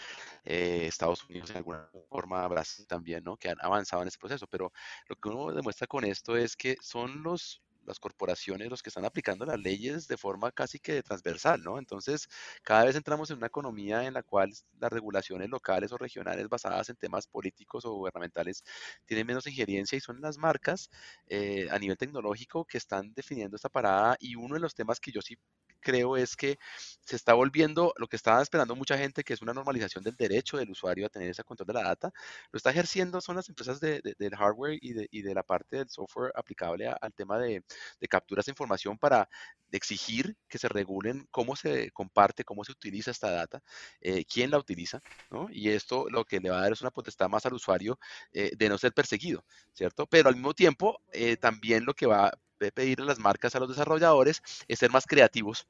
[0.43, 3.38] eh, Estados Unidos en alguna forma, Brasil también, ¿no?
[3.38, 4.47] Que han avanzado en ese proceso.
[4.47, 4.71] Pero
[5.08, 9.06] lo que uno demuestra con esto es que son los las corporaciones los que están
[9.06, 11.80] aplicando las leyes de forma casi que transversal, ¿no?
[11.80, 12.28] Entonces,
[12.63, 16.89] cada vez entramos en una economía en la cual las regulaciones locales o regionales basadas
[16.89, 18.63] en temas políticos o gubernamentales
[19.06, 20.89] tienen menos injerencia y son las marcas
[21.28, 25.12] eh, a nivel tecnológico que están definiendo esta parada y uno de los temas que
[25.12, 25.38] yo sí
[25.86, 26.58] creo es que
[27.02, 30.58] se está volviendo lo que estaba esperando mucha gente, que es una normalización del derecho
[30.58, 32.12] del usuario a tener ese control de la data,
[32.52, 35.78] lo está ejerciendo son las empresas de, del hardware y de, y de, la parte
[35.78, 37.63] del software aplicable al tema de,
[38.00, 39.30] de capturas de información para
[39.72, 43.62] exigir que se regulen cómo se comparte, cómo se utiliza esta data,
[44.02, 45.48] eh, quién la utiliza, ¿no?
[45.52, 48.00] Y esto lo que le va a dar es una potestad más al usuario
[48.32, 50.08] eh, de no ser perseguido, ¿cierto?
[50.08, 52.38] Pero al mismo tiempo, eh, también lo que va a
[52.74, 55.68] pedir las marcas, a los desarrolladores, es ser más creativos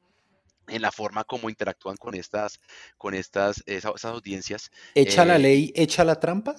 [0.68, 2.60] en la forma como interactúan con estas,
[2.98, 4.72] con estas, esas, audiencias.
[4.94, 6.56] ¿Echa la ley, echa la trampa?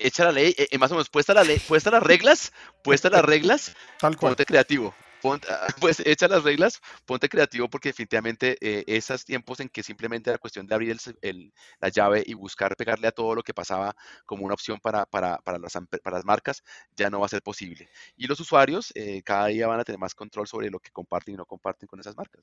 [0.00, 3.74] Echa la ley, más o menos, puesta la ley, puesta las reglas, puesta las reglas,
[4.00, 4.30] Tal cual.
[4.30, 4.94] ponte creativo.
[5.24, 10.30] Ah, pues echa las reglas, ponte creativo porque definitivamente eh, esos tiempos en que simplemente
[10.30, 13.94] era cuestión de abrir el, la llave y buscar pegarle a todo lo que pasaba
[14.24, 16.62] como una opción para, para, para, las, para las, marcas,
[16.96, 17.88] ya no va a ser posible.
[18.16, 21.34] Y los usuarios eh, cada día van a tener más control sobre lo que comparten
[21.34, 22.42] y no comparten con esas marcas.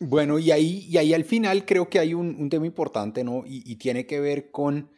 [0.00, 3.44] Bueno, y ahí, y ahí al final creo que hay un, un tema importante, ¿no?
[3.46, 4.90] Y, y tiene que ver con,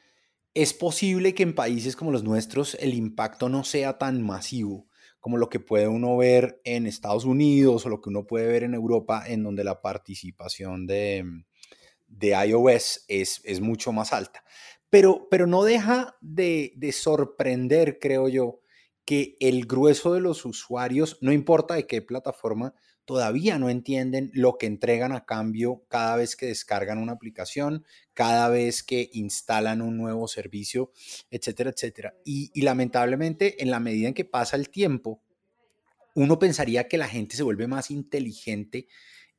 [0.56, 4.88] es posible que en países como los nuestros el impacto no sea tan masivo
[5.20, 8.62] como lo que puede uno ver en Estados Unidos o lo que uno puede ver
[8.62, 11.24] en Europa, en donde la participación de,
[12.06, 14.44] de iOS es, es, mucho más alta.
[14.88, 18.60] Pero, pero no deja de, de sorprender, creo yo,
[19.04, 22.72] que el grueso de los usuarios, no importa de qué plataforma,
[23.06, 28.48] todavía no entienden lo que entregan a cambio cada vez que descargan una aplicación, cada
[28.48, 30.92] vez que instalan un nuevo servicio,
[31.30, 32.14] etcétera, etcétera.
[32.24, 35.22] Y, lamentablemente, en la medida en que pasa el tiempo,
[36.14, 38.88] uno pensaría que la gente se vuelve más inteligente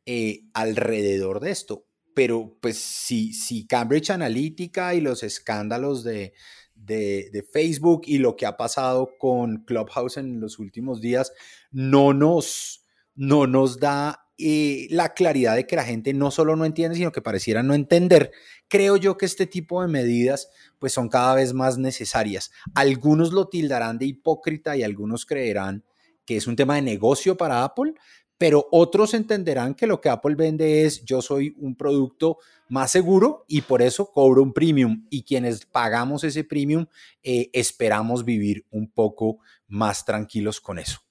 [0.05, 1.85] eh, alrededor de esto.
[2.15, 6.33] Pero pues si, si Cambridge Analytica y los escándalos de,
[6.73, 11.33] de, Facebook y lo que ha pasado con Clubhouse en los últimos días
[11.71, 12.85] no nos,
[13.17, 17.11] no nos da eh, la claridad de que la gente no solo no entiende, sino
[17.11, 18.31] que pareciera no entender.
[18.67, 22.51] Creo yo que este tipo de medidas pues son cada vez más necesarias.
[22.75, 25.83] Algunos lo tildarán de hipócrita y algunos creerán
[26.23, 27.95] que es un tema de negocio para Apple,
[28.37, 32.37] pero otros entenderán que lo que Apple vende es yo soy un producto
[32.69, 36.85] más seguro y por eso cobro un premium y quienes pagamos ese premium
[37.23, 41.06] eh, esperamos vivir un poco más tranquilos con eso.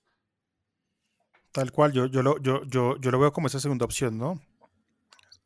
[1.57, 4.39] Tal cual, yo, yo, lo, yo, yo, yo lo veo como esa segunda opción, ¿no?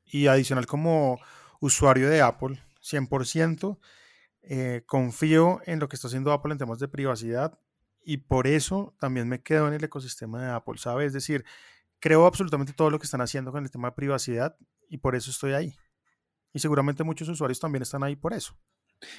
[0.05, 1.21] Y adicional como
[1.61, 3.79] usuario de Apple, 100%,
[4.43, 7.61] eh, confío en lo que está haciendo Apple en temas de privacidad
[8.05, 11.07] y por eso también me quedo en el ecosistema de Apple, ¿sabes?
[11.07, 11.45] Es decir,
[12.01, 14.57] creo absolutamente todo lo que están haciendo con el tema de privacidad
[14.89, 15.77] y por eso estoy ahí.
[16.53, 18.57] Y seguramente muchos usuarios también están ahí por eso.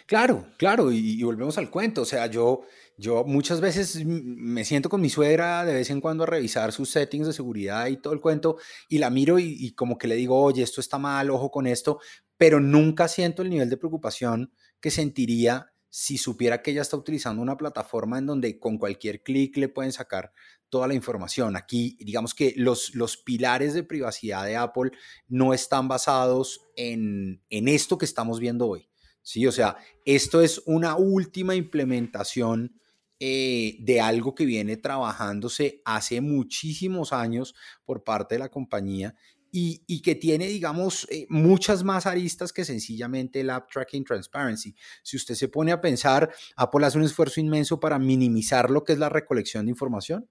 [0.06, 2.02] Claro, claro, y, volvemos al cuento.
[2.02, 2.62] O sea, yo,
[2.98, 6.89] yo muchas veces me siento con mi suegra de vez en cuando a revisar sus
[6.91, 8.58] settings de seguridad y todo el cuento,
[8.89, 11.67] y la miro y, y, como que le digo, oye, esto está mal, ojo con
[11.67, 12.00] esto,
[12.38, 17.41] pero nunca siento el nivel de preocupación que sentiría si supiera que ella está utilizando
[17.41, 20.32] una plataforma en donde con cualquier clic le pueden sacar
[20.70, 21.58] toda la información.
[21.58, 24.91] Aquí, digamos que los, los pilares de privacidad de Apple
[25.28, 28.91] no están basados en, en esto que estamos viendo hoy.
[29.22, 29.46] ¿Sí?
[29.48, 32.80] O sea, esto es una última implementación
[33.20, 37.54] eh, de algo que viene trabajándose hace muchísimos años
[37.86, 39.16] por parte de la compañía
[39.52, 44.76] y, que tiene, digamos, eh, muchas más aristas que sencillamente el App Tracking Transparency.
[45.04, 48.93] Si usted se pone a pensar, Apple hace un esfuerzo inmenso para minimizar lo que
[48.93, 50.30] es la recolección de información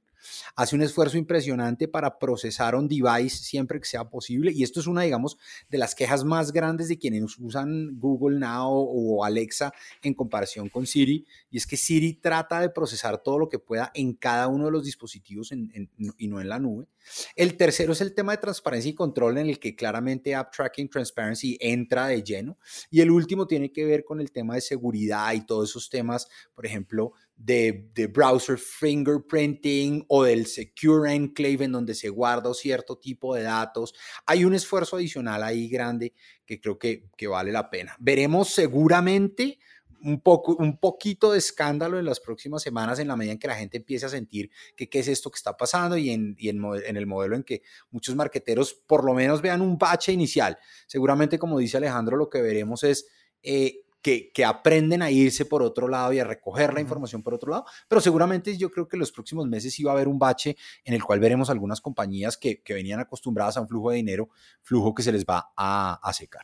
[0.57, 4.87] hace un esfuerzo impresionante para procesar on device siempre que sea posible y esto es
[4.87, 10.15] una, digamos, de las quejas más grandes de quienes usan Google Now o Alexa en
[10.15, 14.15] comparación con Siri y es que Siri trata de procesar todo lo que pueda en
[14.15, 16.87] cada uno de los dispositivos y no en la nube.
[17.35, 20.89] El tercero es el tema de transparencia y control en el que claramente App Tracking
[20.89, 22.59] Transparency entra de lleno
[22.91, 26.29] y el último tiene que ver con el tema de seguridad y todos esos temas,
[26.55, 27.13] por ejemplo,
[27.43, 33.95] de, browser fingerprinting o del secure enclave en donde se guarda cierto tipo de datos.
[34.27, 36.13] Hay un esfuerzo adicional ahí grande
[36.45, 37.97] que creo que, que vale la pena.
[37.99, 39.59] Veremos seguramente
[40.03, 43.49] un, poco, un poquito de escándalo en las próximas semanas en la medida en que
[43.49, 46.51] la gente empiece a sentir que qué es esto que está pasando y, en, y
[46.51, 50.59] en, en, el modelo en que muchos marqueteros por lo menos vean un bache inicial.
[50.87, 53.07] Seguramente, como dice Alejandro, lo que veremos es
[53.43, 57.51] eh, que, aprenden a irse por otro lado y a recoger la información por otro
[57.51, 60.57] lado, pero seguramente yo creo que en los próximos meses iba a haber un bache
[60.85, 64.31] en el cual veremos algunas compañías que, venían acostumbradas a un flujo de dinero,
[64.63, 66.43] flujo que se les va a, secar.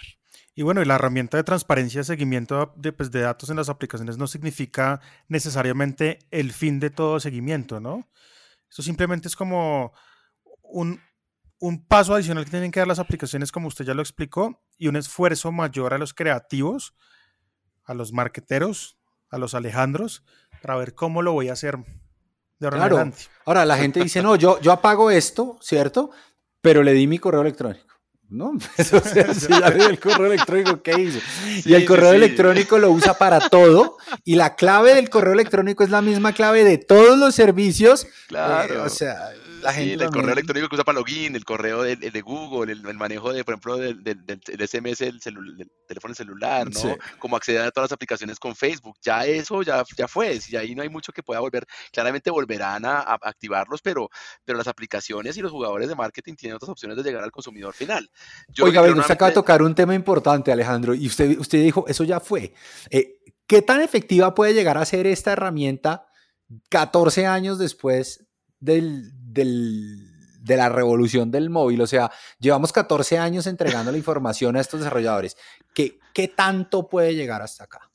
[0.54, 3.68] Y bueno, y la herramienta de transparencia de seguimiento de, pues, de, datos en las
[3.68, 8.08] aplicaciones no significa necesariamente el fin de todo seguimiento, ¿no?
[8.68, 9.92] Esto simplemente es como
[10.62, 11.00] un,
[11.58, 14.88] un paso adicional que tienen que dar las aplicaciones, como usted ya lo explicó, y
[14.88, 16.94] un esfuerzo mayor a los creativos
[17.86, 18.98] a los marqueteros,
[19.30, 20.24] a los Alejandros,
[20.60, 21.78] para ver cómo lo voy a hacer
[22.58, 23.12] de ahora claro.
[23.44, 26.10] Ahora la gente dice, no, yo, yo apago esto, ¿cierto?
[26.60, 27.86] Pero le di mi correo electrónico.
[28.28, 28.52] ¿no?
[29.34, 31.20] Si ya el correo electrónico, ¿qué hizo?
[31.64, 35.90] y el correo electrónico lo usa para todo y la clave del correo electrónico es
[35.90, 38.06] la misma clave de todos los servicios.
[38.28, 38.74] Claro.
[38.74, 39.30] Eh, o sea,
[39.74, 43.44] el correo electrónico que usa para login, el correo de, de Google, el, manejo de,
[43.44, 44.00] por ejemplo, del,
[44.66, 46.96] SMS, el del teléfono celular, ¿no?
[47.18, 48.96] Como acceder a todas las aplicaciones con Facebook.
[49.02, 51.66] Ya eso ya, ya fue, y ahí no hay mucho que pueda volver.
[51.92, 54.08] Claramente volverán a, activarlos, pero,
[54.44, 57.74] pero las aplicaciones y los jugadores de marketing tienen otras opciones de llegar al consumidor
[57.74, 58.10] final.
[58.62, 62.04] Oiga, bueno, usted acaba de tocar un tema importante, Alejandro, y usted, usted dijo, eso
[62.04, 62.54] ya fue.
[62.90, 66.08] Eh, ¿Qué tan efectiva puede llegar a ser esta herramienta
[66.68, 68.26] 14 años después
[68.60, 71.80] del, de la revolución del móvil.
[71.80, 75.36] O sea, llevamos 14 años entregando la información a estos desarrolladores.
[75.74, 77.85] ¿Qué, qué tanto puede llegar hasta acá?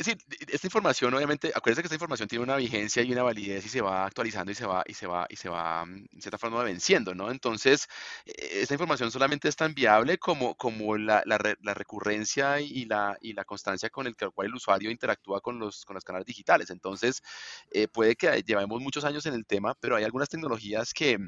[0.00, 3.22] Eh, es decir, esta información, obviamente, acuérdense que esta información tiene una vigencia y una
[3.22, 6.06] validez y se va actualizando y se va, y se va, y se va, mm,
[6.12, 7.30] en cierta forma, venciendo, ¿no?
[7.30, 7.86] Entonces,
[8.24, 11.38] e, esta información solamente es tan viable como, como la, la,
[11.74, 15.94] recurrencia y la, y la constancia con el cual el usuario interactúa con los, con
[15.94, 16.70] los canales digitales.
[16.70, 17.22] Entonces,
[17.70, 21.18] eh, puede que llevemos muchos años en el tema, pero hay algunas tecnologías que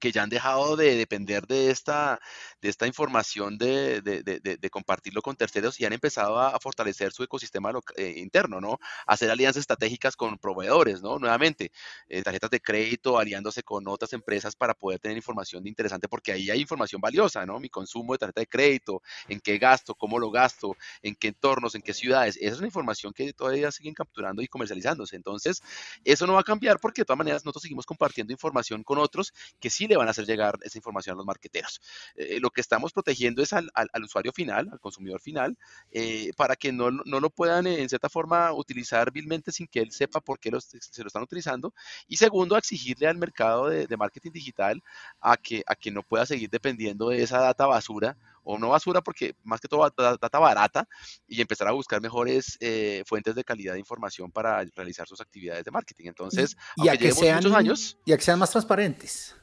[0.00, 2.20] que ya han dejado de depender de esta,
[2.60, 7.22] de esta información de, de, de, compartirlo con terceros y han empezado a, fortalecer su
[7.22, 8.78] ecosistema eh, interno, ¿no?
[9.06, 11.18] Hacer alianzas estratégicas con proveedores, ¿no?
[11.18, 11.70] Nuevamente,
[12.08, 16.50] eh, tarjetas de crédito, aliándose con otras empresas para poder tener información interesante, porque ahí
[16.50, 17.60] hay información valiosa, ¿no?
[17.60, 21.74] Mi consumo de tarjeta de crédito, en qué gasto, cómo lo gasto, en qué entornos,
[21.74, 22.36] en qué ciudades.
[22.36, 25.16] Esa es una información que todavía siguen capturando y comercializándose.
[25.16, 25.62] Entonces,
[26.04, 29.32] eso no va a cambiar porque de todas maneras nosotros seguimos compartiendo información con otros
[29.60, 31.80] que sí le van a hacer llegar esa información a los marqueteros.
[32.14, 33.70] Eh, lo que estamos protegiendo es al,
[34.02, 35.58] usuario final, al consumidor final,
[35.90, 39.92] eh, para que no, no, lo puedan en cierta forma utilizar vilmente sin que él
[39.92, 41.74] sepa por qué se lo están utilizando.
[42.08, 44.82] Y segundo, exigirle al mercado de, marketing digital
[45.20, 49.02] a que, a que no pueda seguir dependiendo de esa data basura o no basura
[49.02, 50.88] porque más que todo data barata
[51.28, 55.64] y empezar a buscar mejores eh, fuentes de calidad de información para realizar sus actividades
[55.64, 56.06] de marketing.
[56.06, 59.34] Entonces, y, a que sean, muchos años, y a que sean más transparentes.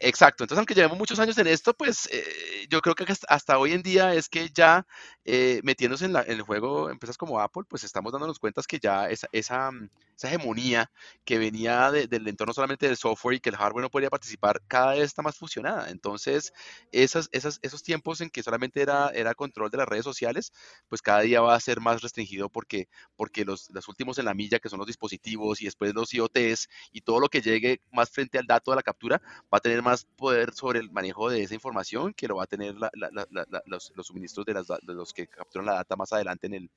[0.00, 3.72] Exacto, entonces aunque llevemos muchos años en esto, pues eh, yo creo que hasta hoy
[3.72, 4.86] en día es que ya
[5.24, 9.26] eh, metiéndose en, el juego empresas como Apple, pues estamos dándonos cuenta que ya esa,
[9.32, 9.88] esa, mm,
[10.22, 10.90] hegemonía
[11.24, 14.92] que venía del entorno solamente del software y que el hardware no podía participar, cada
[14.94, 15.90] vez está más fusionada.
[15.90, 16.52] Entonces,
[16.92, 20.52] esas, esas, esos tiempos en que solamente era, era control de las redes sociales,
[20.88, 24.34] pues cada día va a ser más restringido porque, porque los, los últimos en la
[24.34, 28.10] milla, que son los dispositivos y después los IoTs y todo lo que llegue más
[28.10, 29.20] frente al dato de la captura,
[29.52, 32.46] va a tener más poder sobre el manejo de esa información que lo va a
[32.46, 32.74] tener
[33.66, 36.70] los, suministros de, los que capturan la data más adelante en el,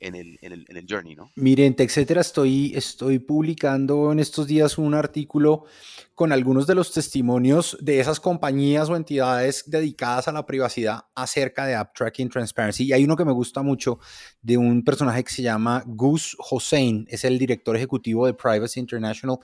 [0.00, 1.30] en el, en el, journey, ¿no?
[1.36, 5.64] Miren, etcétera, estoy, estoy publicando en estos días un artículo
[6.14, 11.66] con algunos de los testimonios de esas compañías o entidades dedicadas a la privacidad acerca
[11.66, 12.84] de App Tracking Transparency.
[12.84, 13.98] Y hay uno que me gusta mucho
[14.42, 19.38] de un personaje que se llama Gus Hossein, es el director ejecutivo de Privacy International,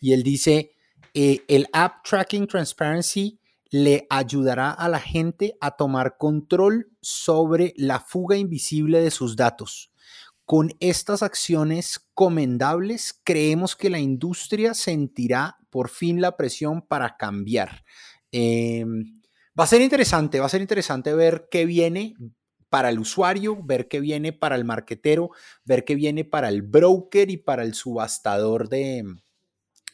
[0.00, 0.76] y él dice
[1.14, 3.38] eh, el App Tracking Transparency
[3.70, 9.92] le ayudará a la gente a tomar control sobre la fuga invisible de sus datos.
[10.44, 17.84] Con estas acciones comendables, creemos que la industria sentirá por fin la presión para cambiar.
[18.30, 19.22] Em,
[19.58, 22.14] va a ser interesante, va a ser interesante ver qué viene
[22.68, 25.30] para el usuario, ver qué viene para el marketero,
[25.64, 29.04] ver qué viene para el broker y para el subastador de,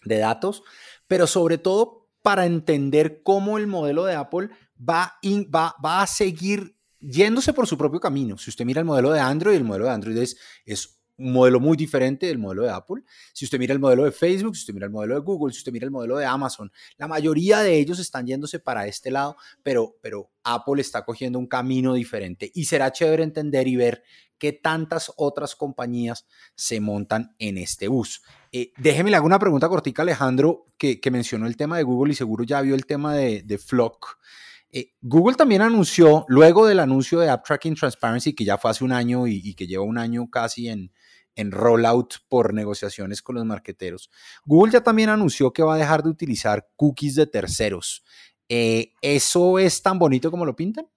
[0.04, 0.62] datos,
[1.08, 5.18] pero sobre todo para entender cómo el modelo de Apple va,
[5.52, 8.38] va, va a seguir yéndose por su propio camino.
[8.38, 11.60] Si usted mira el modelo de Android, el modelo de Android es, es un modelo
[11.60, 13.02] muy diferente del modelo de Apple.
[13.32, 15.58] Si usted mira el modelo de Facebook, si usted mira el modelo de Google, si
[15.58, 19.36] usted mira el modelo de Amazon, la mayoría de ellos están yéndose para este lado,
[19.62, 24.02] pero, pero Apple está cogiendo un camino diferente y será chévere entender y ver
[24.38, 28.22] qué tantas otras compañías se montan en este bus.
[28.52, 32.16] Eh, déjeme le hago una pregunta cortica, Alejandro, que, mencionó el tema de Google y
[32.16, 34.18] seguro ya vio el tema de, Flock.
[34.70, 38.84] Eh, Google también anunció, luego del anuncio de App Tracking Transparency, que ya fue hace
[38.84, 40.92] un año y que lleva un año casi en,
[41.38, 44.10] en rollout por negociaciones con los marqueteros.
[44.44, 48.02] Google ya también anunció que va a dejar de utilizar cookies de terceros.
[48.48, 50.88] Eh, ¿Eso es tan bonito como lo pintan?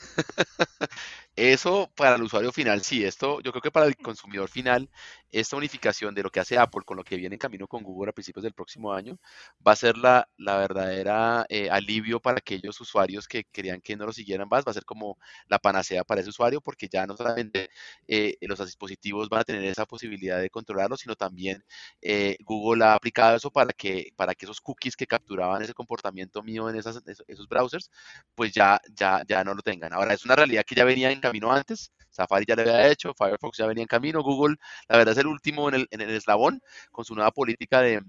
[1.36, 4.90] Eso para el usuario final, sí, esto yo creo que para el consumidor final,
[5.32, 8.10] esta unificación de lo que hace Apple con lo que viene en camino con Google
[8.10, 9.18] a principios del próximo año,
[9.66, 14.12] va a ser la, verdadera eh, alivio para aquellos usuarios que querían que no lo
[14.12, 15.18] siguieran más, va a ser como
[15.48, 17.70] la panacea para ese usuario, porque ya no solamente
[18.06, 21.64] eh, los dispositivos van a tener esa posibilidad de controlarlo, sino también
[22.02, 26.42] eh, Google ha aplicado eso para que, para que esos cookies que capturaban ese comportamiento
[26.42, 27.90] mío en esos browsers,
[28.34, 29.92] pues ya, ya, ya no lo tengan.
[29.92, 31.92] Ahora, es una realidad que ya venía en camino antes.
[32.18, 34.56] Safari ya lo había hecho, Firefox ya venía en camino, Google,
[34.88, 36.60] la verdad es el último en el, eslabón
[36.90, 38.02] con su nueva política de,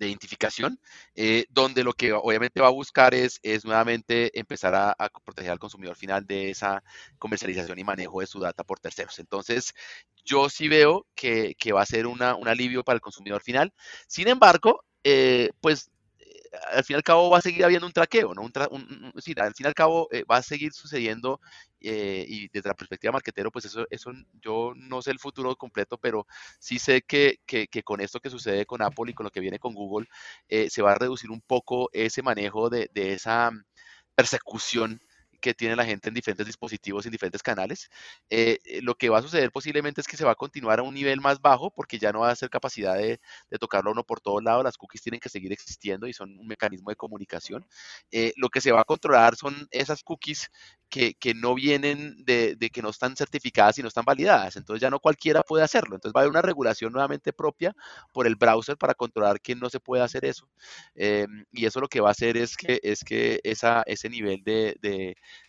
[0.00, 0.78] identificación,
[1.16, 4.94] eh, donde lo que obviamente va a buscar es, nuevamente empezar a,
[5.24, 6.84] proteger al consumidor final de esa
[7.18, 9.18] comercialización y manejo de su data por terceros.
[9.18, 9.74] Entonces,
[10.24, 13.72] yo sí veo que, va a ser un alivio para el consumidor final.
[14.06, 15.90] Sin embargo, eh, pues
[16.72, 18.42] al fin y al cabo va a seguir habiendo un traqueo, ¿no?
[18.42, 21.40] Un al fin y al cabo eh, va a seguir sucediendo
[21.80, 25.98] eh, y desde la perspectiva marquetero, pues eso, eso yo no sé el futuro completo,
[25.98, 26.26] pero
[26.58, 29.58] sí sé que, que, con esto que sucede con Apple y con lo que viene
[29.58, 30.08] con Google,
[30.48, 33.50] eh, se va a reducir un poco ese manejo de, de esa
[34.14, 35.00] persecución
[35.40, 37.90] que tiene la gente en diferentes dispositivos, en diferentes canales.
[38.30, 40.82] Eh, eh, lo que va a suceder posiblemente es que se va a continuar a
[40.82, 43.20] un nivel más bajo porque ya no va a ser capacidad de,
[43.60, 44.64] tocarlo uno por todos lados.
[44.64, 47.66] Las cookies tienen que seguir existiendo y son un mecanismo de comunicación.
[48.10, 50.50] Eh, lo que se va a controlar son esas cookies
[50.88, 54.56] que, no vienen de, que no están certificadas y no están validadas.
[54.56, 55.96] Entonces ya no cualquiera puede hacerlo.
[55.96, 57.74] Entonces va a haber una regulación nuevamente propia
[58.12, 60.48] por el browser para controlar que no se puede hacer eso.
[61.52, 64.76] y eso lo que va a hacer es que, es que esa, ese nivel de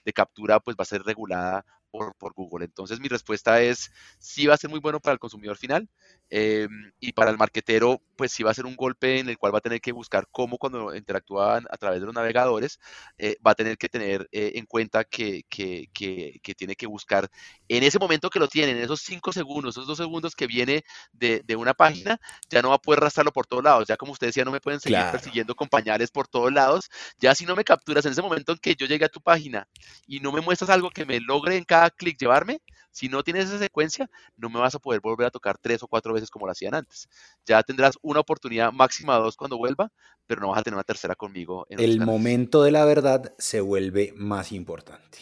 [0.10, 2.66] de captura pues va a ser regulada por, por, Google.
[2.66, 5.90] Entonces mi respuesta es, sí va a ser muy bueno para el consumidor final
[6.30, 9.54] em, y para el marketero, pues sí va a ser un golpe en el cual
[9.54, 12.80] va a tener que buscar cómo cuando interactúan a través de los navegadores,
[13.18, 16.88] eh, va a tener que tener eh, en cuenta que, que, que, que, tiene que
[16.88, 17.30] buscar
[17.68, 20.84] en ese momento que lo tiene, en esos cinco segundos, esos dos segundos que viene
[21.12, 22.20] de, de, una página,
[22.50, 23.88] ya no va a poder arrastrarlo por todos lados.
[23.88, 26.90] Ya como usted decía, no me pueden seguir persiguiendo con pañales por todos lados.
[27.20, 29.68] Ya si no me capturas en ese momento en que yo llegue a tu página
[30.08, 32.62] y no me muestras algo que me logre en cada clic llevarme,
[32.92, 35.88] si no tienes esa secuencia, no me vas a poder volver a tocar tres o
[35.88, 37.08] cuatro veces como lo hacían antes.
[37.46, 39.92] Ya tendrás una oportunidad máxima dos cuando vuelva,
[40.28, 41.66] pero no vas a tener una tercera conmigo.
[41.70, 45.20] el momento de la verdad se vuelve más importante.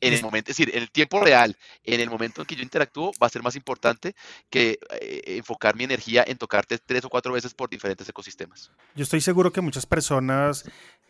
[0.00, 2.62] En el momento, es decir, en el tiempo real, en el momento en que yo
[2.62, 4.14] interactúo, va a ser más importante
[4.50, 8.70] que eh, enfocar mi energía en tocarte tres o cuatro veces por diferentes ecosistemas.
[8.94, 10.64] Yo estoy seguro que muchas personas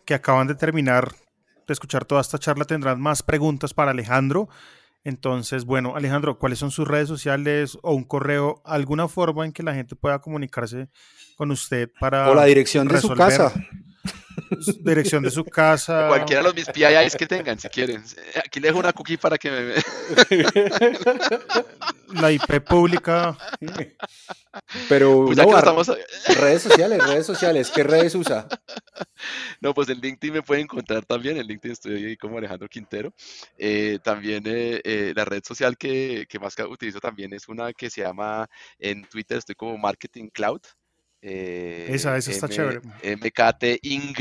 [0.04, 1.16] que acaban de terminar
[1.66, 4.48] de escuchar toda esta charla tendrán más preguntas para Alejandro.
[5.04, 9.62] Entonces, bueno, Alejandro, ¿cuáles son sus redes sociales o un correo, alguna forma en que
[9.62, 10.88] la gente pueda comunicarse
[11.36, 12.28] con usted para...
[12.28, 13.52] O la dirección de su casa.
[14.80, 16.08] Dirección de su casa.
[16.08, 18.02] Cualquiera de los mis PIIs que tengan, si quieren.
[18.44, 19.74] Aquí le dejo una cookie para que me...
[22.20, 23.36] La IP pública.
[24.88, 25.38] Pero pues
[26.38, 28.46] redes sociales, redes sociales, ¿qué redes usa?
[29.60, 33.14] No, pues en LinkedIn me pueden encontrar también, en LinkedIn estoy ahí como Alejandro Quintero.
[33.56, 37.88] Eh, también eh, eh, la red social que, que más utilizo también es una que
[37.88, 38.48] se llama,
[38.78, 40.60] en Twitter estoy como Marketing Cloud.
[41.20, 42.80] esa, esa está chévere.
[43.02, 44.14] MKT Ing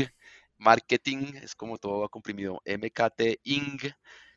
[0.58, 3.78] Marketing, es como todo comprimido, MKT Ing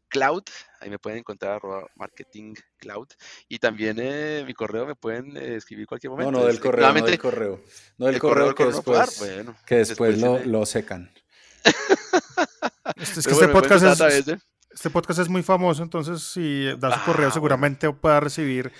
[0.10, 0.43] Cloud,
[0.80, 3.07] ahí me pueden encontrar arroba marketing cloud
[3.47, 6.32] y también eh, mi correo me pueden eh, escribir cualquier momento.
[6.32, 7.62] No, no del correo, no del correo.
[7.97, 9.22] No del correo, que, después,
[9.66, 11.12] que después, lo, lo, secan.
[12.95, 14.38] Este, es que este podcast es,
[14.72, 18.72] este podcast es muy famoso, entonces si da su correo ah, seguramente pueda recibir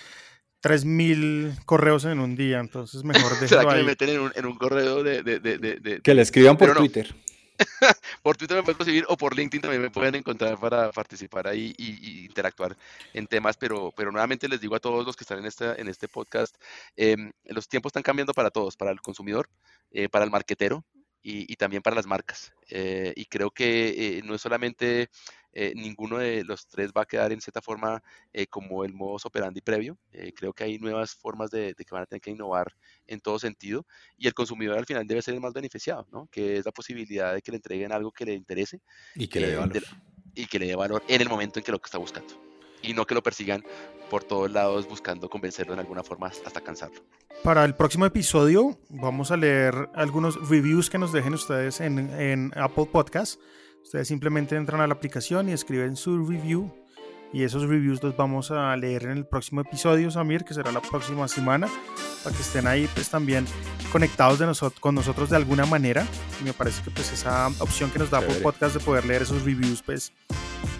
[0.62, 4.56] 3.000 correos en un día, entonces mejor ¿Será que me meten en un, en un
[4.56, 7.14] correo de, de, de, Que le escriban por Twitter.
[8.22, 11.74] por Twitter me pueden conseguir o por LinkedIn también me pueden encontrar para participar ahí
[11.76, 12.76] y, interactuar
[13.12, 15.88] en temas, pero, pero nuevamente les digo a todos los que están en este, en
[15.88, 16.56] este podcast,
[16.96, 19.48] em, los tiempos están cambiando para todos, para el consumidor,
[19.90, 20.84] eh, para el marquetero,
[21.22, 22.52] y, también para las marcas.
[22.68, 25.08] Eh, y creo que eh, no es solamente
[25.52, 28.02] eh, ninguno de los tres va a quedar en cierta forma
[28.48, 29.98] como el modus operandi previo.
[30.34, 32.72] creo que hay nuevas formas de, que van a tener que innovar
[33.06, 33.84] en todo sentido
[34.16, 36.28] y el consumidor al final debe ser el más beneficiado, ¿no?
[36.30, 38.80] que es la posibilidad de que le entreguen algo que le interese
[39.14, 39.82] y que le dé valor.
[40.34, 42.49] y que le dé valor en el momento en que lo está buscando
[42.82, 43.64] y no que lo persigan
[44.10, 47.00] por todos lados buscando convencerlo en alguna forma hasta cansarlo.
[47.44, 52.52] Para el próximo episodio vamos a leer algunos reviews que nos dejen ustedes en, en
[52.56, 53.40] Apple Podcast.
[53.82, 56.70] Ustedes simplemente entran a la aplicación y escriben su review
[57.32, 60.82] y esos reviews los vamos a leer en el próximo episodio, Samir, que será la
[60.82, 61.68] próxima semana,
[62.24, 63.46] para que estén ahí pues también
[63.92, 66.04] conectados de nosotros, con nosotros de alguna manera.
[66.40, 69.22] Y me parece que pues esa opción que nos da Apple Podcast de poder leer
[69.22, 70.12] esos reviews, pues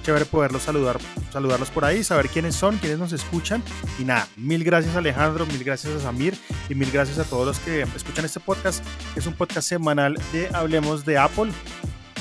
[0.03, 0.99] chévere poderlos saludar,
[1.33, 3.63] saludarlos por ahí, saber quiénes son, quiénes nos escuchan.
[3.99, 6.37] Y nada, mil gracias Alejandro, mil gracias a Samir
[6.69, 10.21] y mil gracias a todos los que escuchan este podcast, que es un podcast semanal
[10.33, 11.51] de Hablemos de Apple.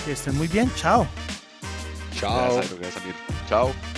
[0.05, 1.07] Que estén muy bien, chao.
[2.16, 2.55] Chao.
[2.55, 3.16] Gracias, gracias Samir.
[3.47, 3.89] Chao.